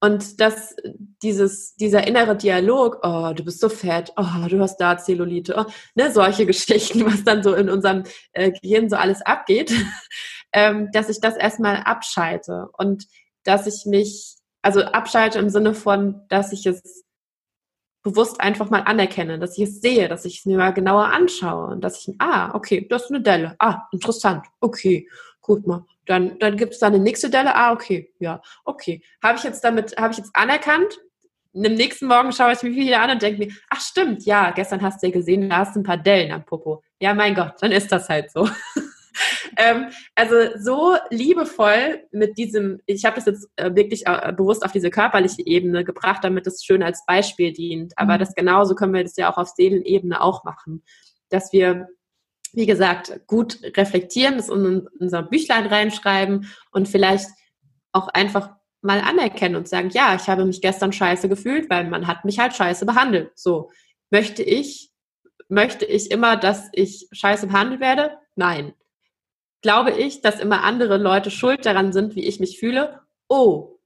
[0.00, 0.74] und dass
[1.22, 5.70] dieses, dieser innere Dialog, oh, du bist so fett, oh, du hast da Zellulite, oh,
[5.94, 9.72] ne, solche Geschichten, was dann so in unserem äh, Gehirn so alles abgeht,
[10.52, 13.06] ähm, dass ich das erstmal abschalte und
[13.44, 17.05] dass ich mich, also abschalte im Sinne von, dass ich es
[18.06, 21.72] bewusst einfach mal anerkenne, dass ich es sehe, dass ich es mir mal genauer anschaue
[21.72, 23.56] und dass ich, ah, okay, das ist eine Delle.
[23.58, 24.46] Ah, interessant.
[24.60, 25.08] Okay,
[25.40, 25.84] gut mal.
[26.06, 27.56] Dann, dann gibt es da eine nächste Delle.
[27.56, 29.02] Ah, okay, ja, okay.
[29.20, 31.00] Habe ich jetzt damit, habe ich jetzt anerkannt?
[31.52, 34.82] Im nächsten Morgen schaue ich mich wieder an und denke mir, ach stimmt, ja, gestern
[34.82, 36.84] hast du ja gesehen, da hast du ein paar Dellen am Popo.
[37.00, 38.48] Ja, mein Gott, dann ist das halt so.
[39.56, 44.72] ähm, also so liebevoll mit diesem, ich habe das jetzt äh, wirklich äh, bewusst auf
[44.72, 47.92] diese körperliche Ebene gebracht, damit es schön als Beispiel dient.
[47.96, 48.18] Aber mhm.
[48.18, 50.82] das genauso können wir das ja auch auf Seelenebene auch machen,
[51.30, 51.88] dass wir
[52.52, 57.28] wie gesagt, gut reflektieren, das in unser Büchlein reinschreiben und vielleicht
[57.92, 58.50] auch einfach
[58.80, 62.38] mal anerkennen und sagen, ja, ich habe mich gestern scheiße gefühlt, weil man hat mich
[62.38, 63.30] halt scheiße behandelt.
[63.34, 63.70] So,
[64.10, 64.90] möchte ich,
[65.48, 68.16] möchte ich immer, dass ich scheiße behandelt werde?
[68.36, 68.72] Nein
[69.66, 73.00] glaube ich, dass immer andere Leute schuld daran sind, wie ich mich fühle.
[73.28, 73.80] Oh,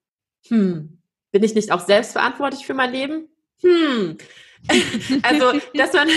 [0.46, 1.00] hm,
[1.32, 3.28] bin ich nicht auch selbst verantwortlich für mein Leben?
[3.62, 4.18] Hm.
[5.22, 6.08] also, dass man,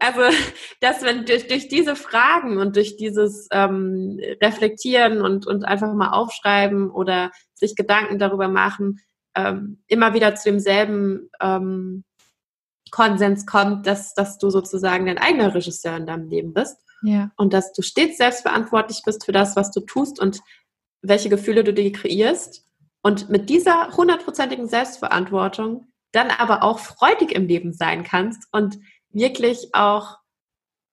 [0.00, 0.36] also,
[0.80, 6.10] dass man durch, durch diese Fragen und durch dieses ähm, Reflektieren und, und einfach mal
[6.10, 8.98] aufschreiben oder sich Gedanken darüber machen,
[9.36, 12.02] ähm, immer wieder zu demselben ähm,
[12.90, 16.76] Konsens kommt, dass, dass du sozusagen dein eigener Regisseur in deinem Leben bist.
[17.02, 17.30] Ja.
[17.36, 20.40] Und dass du stets selbstverantwortlich bist für das, was du tust und
[21.02, 22.64] welche Gefühle du dir kreierst.
[23.02, 28.78] Und mit dieser hundertprozentigen Selbstverantwortung dann aber auch freudig im Leben sein kannst und
[29.10, 30.18] wirklich auch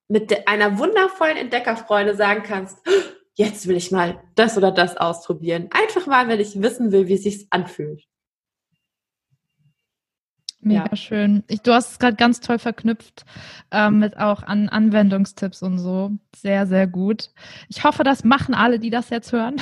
[0.08, 2.78] mit einer wundervollen Entdeckerfreude sagen kannst,
[3.36, 5.70] jetzt will ich mal das oder das ausprobieren.
[5.72, 8.09] Einfach mal, weil ich wissen will, wie es sich anfühlt.
[10.62, 10.96] Mega ja.
[10.98, 11.44] schön.
[11.48, 13.24] Ich, du hast es gerade ganz toll verknüpft
[13.72, 16.12] ähm, mit auch an Anwendungstipps und so.
[16.36, 17.30] Sehr, sehr gut.
[17.70, 19.56] Ich hoffe, das machen alle, die das jetzt hören.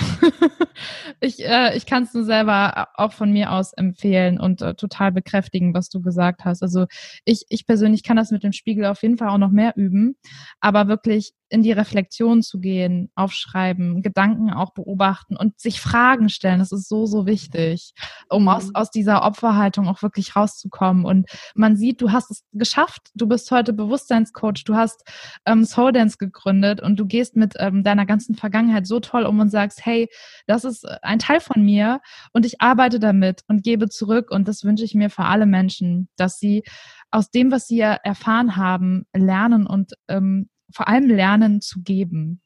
[1.19, 5.11] ich äh, ich kann es nur selber auch von mir aus empfehlen und äh, total
[5.11, 6.63] bekräftigen, was du gesagt hast.
[6.63, 6.87] Also
[7.25, 10.15] ich, ich persönlich kann das mit dem Spiegel auf jeden Fall auch noch mehr üben,
[10.61, 16.59] aber wirklich in die Reflexion zu gehen, aufschreiben, Gedanken auch beobachten und sich Fragen stellen.
[16.59, 17.93] Das ist so, so wichtig,
[18.29, 18.75] um aus, mhm.
[18.75, 21.05] aus dieser Opferhaltung auch wirklich rauszukommen.
[21.05, 23.09] Und man sieht, du hast es geschafft.
[23.15, 24.63] Du bist heute Bewusstseinscoach.
[24.65, 25.03] Du hast
[25.45, 29.39] ähm, Soul Dance gegründet und du gehst mit ähm, deiner ganzen Vergangenheit so toll um
[29.39, 30.09] und sagst, hey,
[30.47, 32.01] das ist ein Teil von mir
[32.33, 34.31] und ich arbeite damit und gebe zurück.
[34.31, 36.63] Und das wünsche ich mir für alle Menschen, dass sie
[37.09, 42.41] aus dem, was sie erfahren haben, lernen und ähm, vor allem lernen zu geben.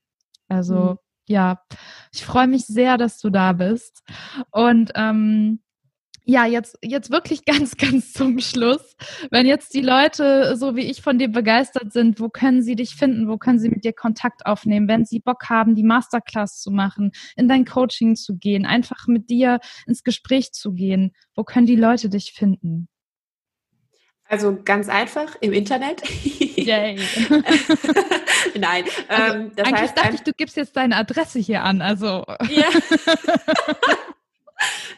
[0.47, 0.97] Also mhm.
[1.27, 1.61] ja,
[2.13, 4.03] ich freue mich sehr, dass du da bist.
[4.51, 5.61] Und ähm,
[6.25, 8.95] ja, jetzt, jetzt wirklich ganz, ganz zum Schluss.
[9.31, 12.95] Wenn jetzt die Leute, so wie ich, von dir begeistert sind, wo können sie dich
[12.95, 13.27] finden?
[13.27, 14.87] Wo können sie mit dir Kontakt aufnehmen?
[14.87, 19.29] Wenn sie Bock haben, die Masterclass zu machen, in dein Coaching zu gehen, einfach mit
[19.29, 22.87] dir ins Gespräch zu gehen, wo können die Leute dich finden?
[24.31, 26.01] Also ganz einfach im Internet.
[26.23, 26.95] Yay.
[28.57, 28.85] Nein.
[29.09, 31.81] Also, ähm, das eigentlich heißt, dachte ich, du gibst jetzt deine Adresse hier an.
[31.81, 32.23] Also.
[32.49, 32.63] Ja.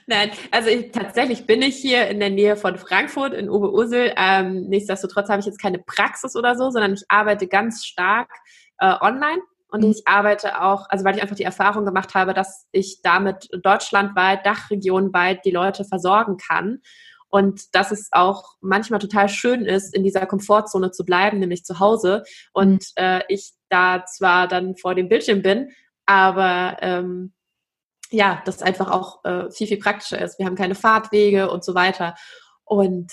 [0.05, 4.13] Nein, also ich, tatsächlich bin ich hier in der Nähe von Frankfurt in Oberursel.
[4.17, 8.29] Ähm, nichtsdestotrotz habe ich jetzt keine Praxis oder so, sondern ich arbeite ganz stark
[8.77, 9.41] äh, online.
[9.71, 9.89] Und mhm.
[9.89, 14.45] ich arbeite auch, also weil ich einfach die Erfahrung gemacht habe, dass ich damit deutschlandweit,
[14.45, 16.83] dachregionweit die Leute versorgen kann.
[17.33, 21.79] Und dass es auch manchmal total schön ist, in dieser Komfortzone zu bleiben, nämlich zu
[21.79, 22.21] Hause.
[22.53, 23.03] Und mhm.
[23.03, 25.71] äh, ich da zwar dann vor dem Bildschirm bin,
[26.05, 27.33] aber ähm,
[28.11, 30.37] ja, das einfach auch äh, viel, viel praktischer ist.
[30.37, 32.13] Wir haben keine Fahrtwege und so weiter.
[32.65, 33.11] Und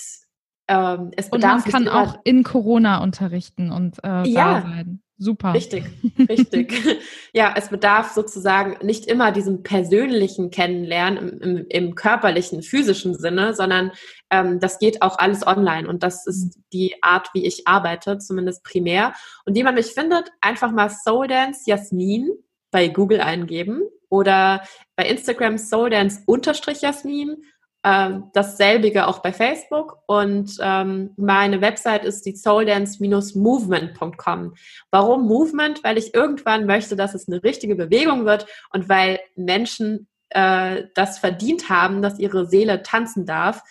[0.68, 1.64] ähm, es bedarf.
[1.64, 5.02] Und man kann auch in Corona unterrichten und äh, ja, da sein.
[5.22, 5.52] Super.
[5.52, 5.84] Richtig,
[6.30, 6.72] richtig.
[7.34, 13.52] ja, es bedarf sozusagen nicht immer diesem persönlichen Kennenlernen im, im, im körperlichen, physischen Sinne,
[13.52, 13.92] sondern
[14.30, 15.86] ähm, das geht auch alles online.
[15.86, 19.12] Und das ist die Art, wie ich arbeite, zumindest primär.
[19.44, 22.30] Und wie man mich findet, einfach mal Soul Dance Jasmin
[22.70, 24.62] bei Google eingeben oder
[24.96, 27.44] bei Instagram Soul Dance unterstrich Jasmin
[27.82, 34.54] ähm, dasselbige auch bei Facebook und ähm, meine Website ist die souldance-movement.com.
[34.90, 35.82] Warum Movement?
[35.82, 41.18] Weil ich irgendwann möchte, dass es eine richtige Bewegung wird und weil Menschen äh, das
[41.18, 43.62] verdient haben, dass ihre Seele tanzen darf.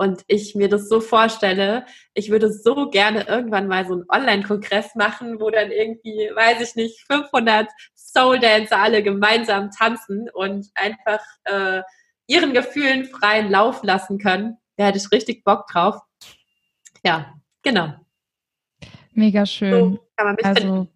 [0.00, 4.94] Und ich mir das so vorstelle, ich würde so gerne irgendwann mal so einen Online-Kongress
[4.94, 11.82] machen, wo dann irgendwie, weiß ich nicht, 500 Soul-Dancer alle gemeinsam tanzen und einfach äh,
[12.28, 14.56] ihren Gefühlen freien Lauf lassen können.
[14.76, 15.96] Da hätte ich richtig Bock drauf.
[17.04, 17.94] Ja, genau.
[19.12, 19.98] Mega schön.
[20.16, 20.88] So also,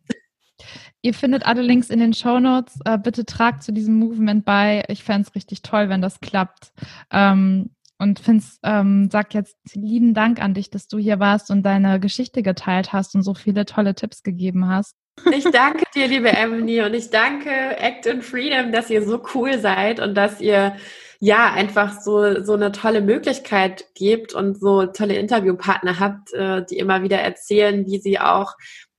[1.02, 2.78] Ihr findet alle Links in den Show Notes.
[2.84, 4.84] Äh, bitte tragt zu diesem Movement bei.
[4.86, 6.72] Ich fände es richtig toll, wenn das klappt.
[7.10, 11.62] Ähm, und find's, ähm, sag jetzt lieben Dank an dich, dass du hier warst und
[11.64, 14.96] deine Geschichte geteilt hast und so viele tolle Tipps gegeben hast.
[15.32, 19.58] Ich danke dir, liebe Emily, und ich danke Act in Freedom, dass ihr so cool
[19.58, 20.74] seid und dass ihr
[21.22, 26.78] ja einfach so so eine tolle Möglichkeit gebt und so tolle Interviewpartner habt, äh, die
[26.78, 28.54] immer wieder erzählen, wie sie auch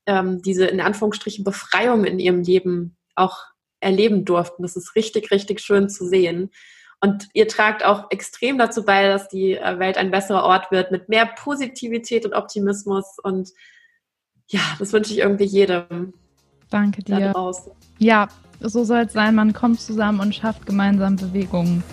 [0.05, 3.39] ähm, diese in Anführungsstrichen Befreiung in ihrem Leben auch
[3.81, 4.63] erleben durften.
[4.63, 6.49] Das ist richtig, richtig schön zu sehen.
[7.01, 10.91] Und ihr tragt auch extrem dazu bei, dass die äh, Welt ein besserer Ort wird
[10.91, 13.17] mit mehr Positivität und Optimismus.
[13.21, 13.49] Und
[14.47, 16.13] ja, das wünsche ich irgendwie jedem.
[16.69, 17.33] Danke dir.
[17.99, 18.29] Ja,
[18.69, 19.35] so soll es sein.
[19.35, 21.83] Man kommt zusammen und schafft gemeinsam Bewegungen.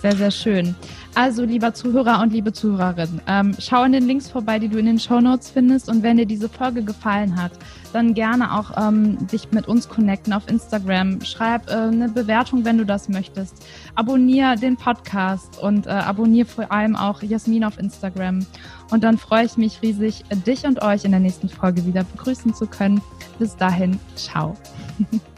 [0.00, 0.76] Sehr, sehr schön.
[1.14, 4.86] Also, lieber Zuhörer und liebe Zuhörerin, ähm, schau in den Links vorbei, die du in
[4.86, 5.88] den Show Notes findest.
[5.88, 7.50] Und wenn dir diese Folge gefallen hat,
[7.92, 11.20] dann gerne auch ähm, dich mit uns connecten auf Instagram.
[11.22, 13.66] Schreib äh, eine Bewertung, wenn du das möchtest.
[13.96, 18.46] Abonnier den Podcast und äh, abonnier vor allem auch Jasmin auf Instagram.
[18.90, 22.54] Und dann freue ich mich riesig, dich und euch in der nächsten Folge wieder begrüßen
[22.54, 23.00] zu können.
[23.40, 24.56] Bis dahin, ciao.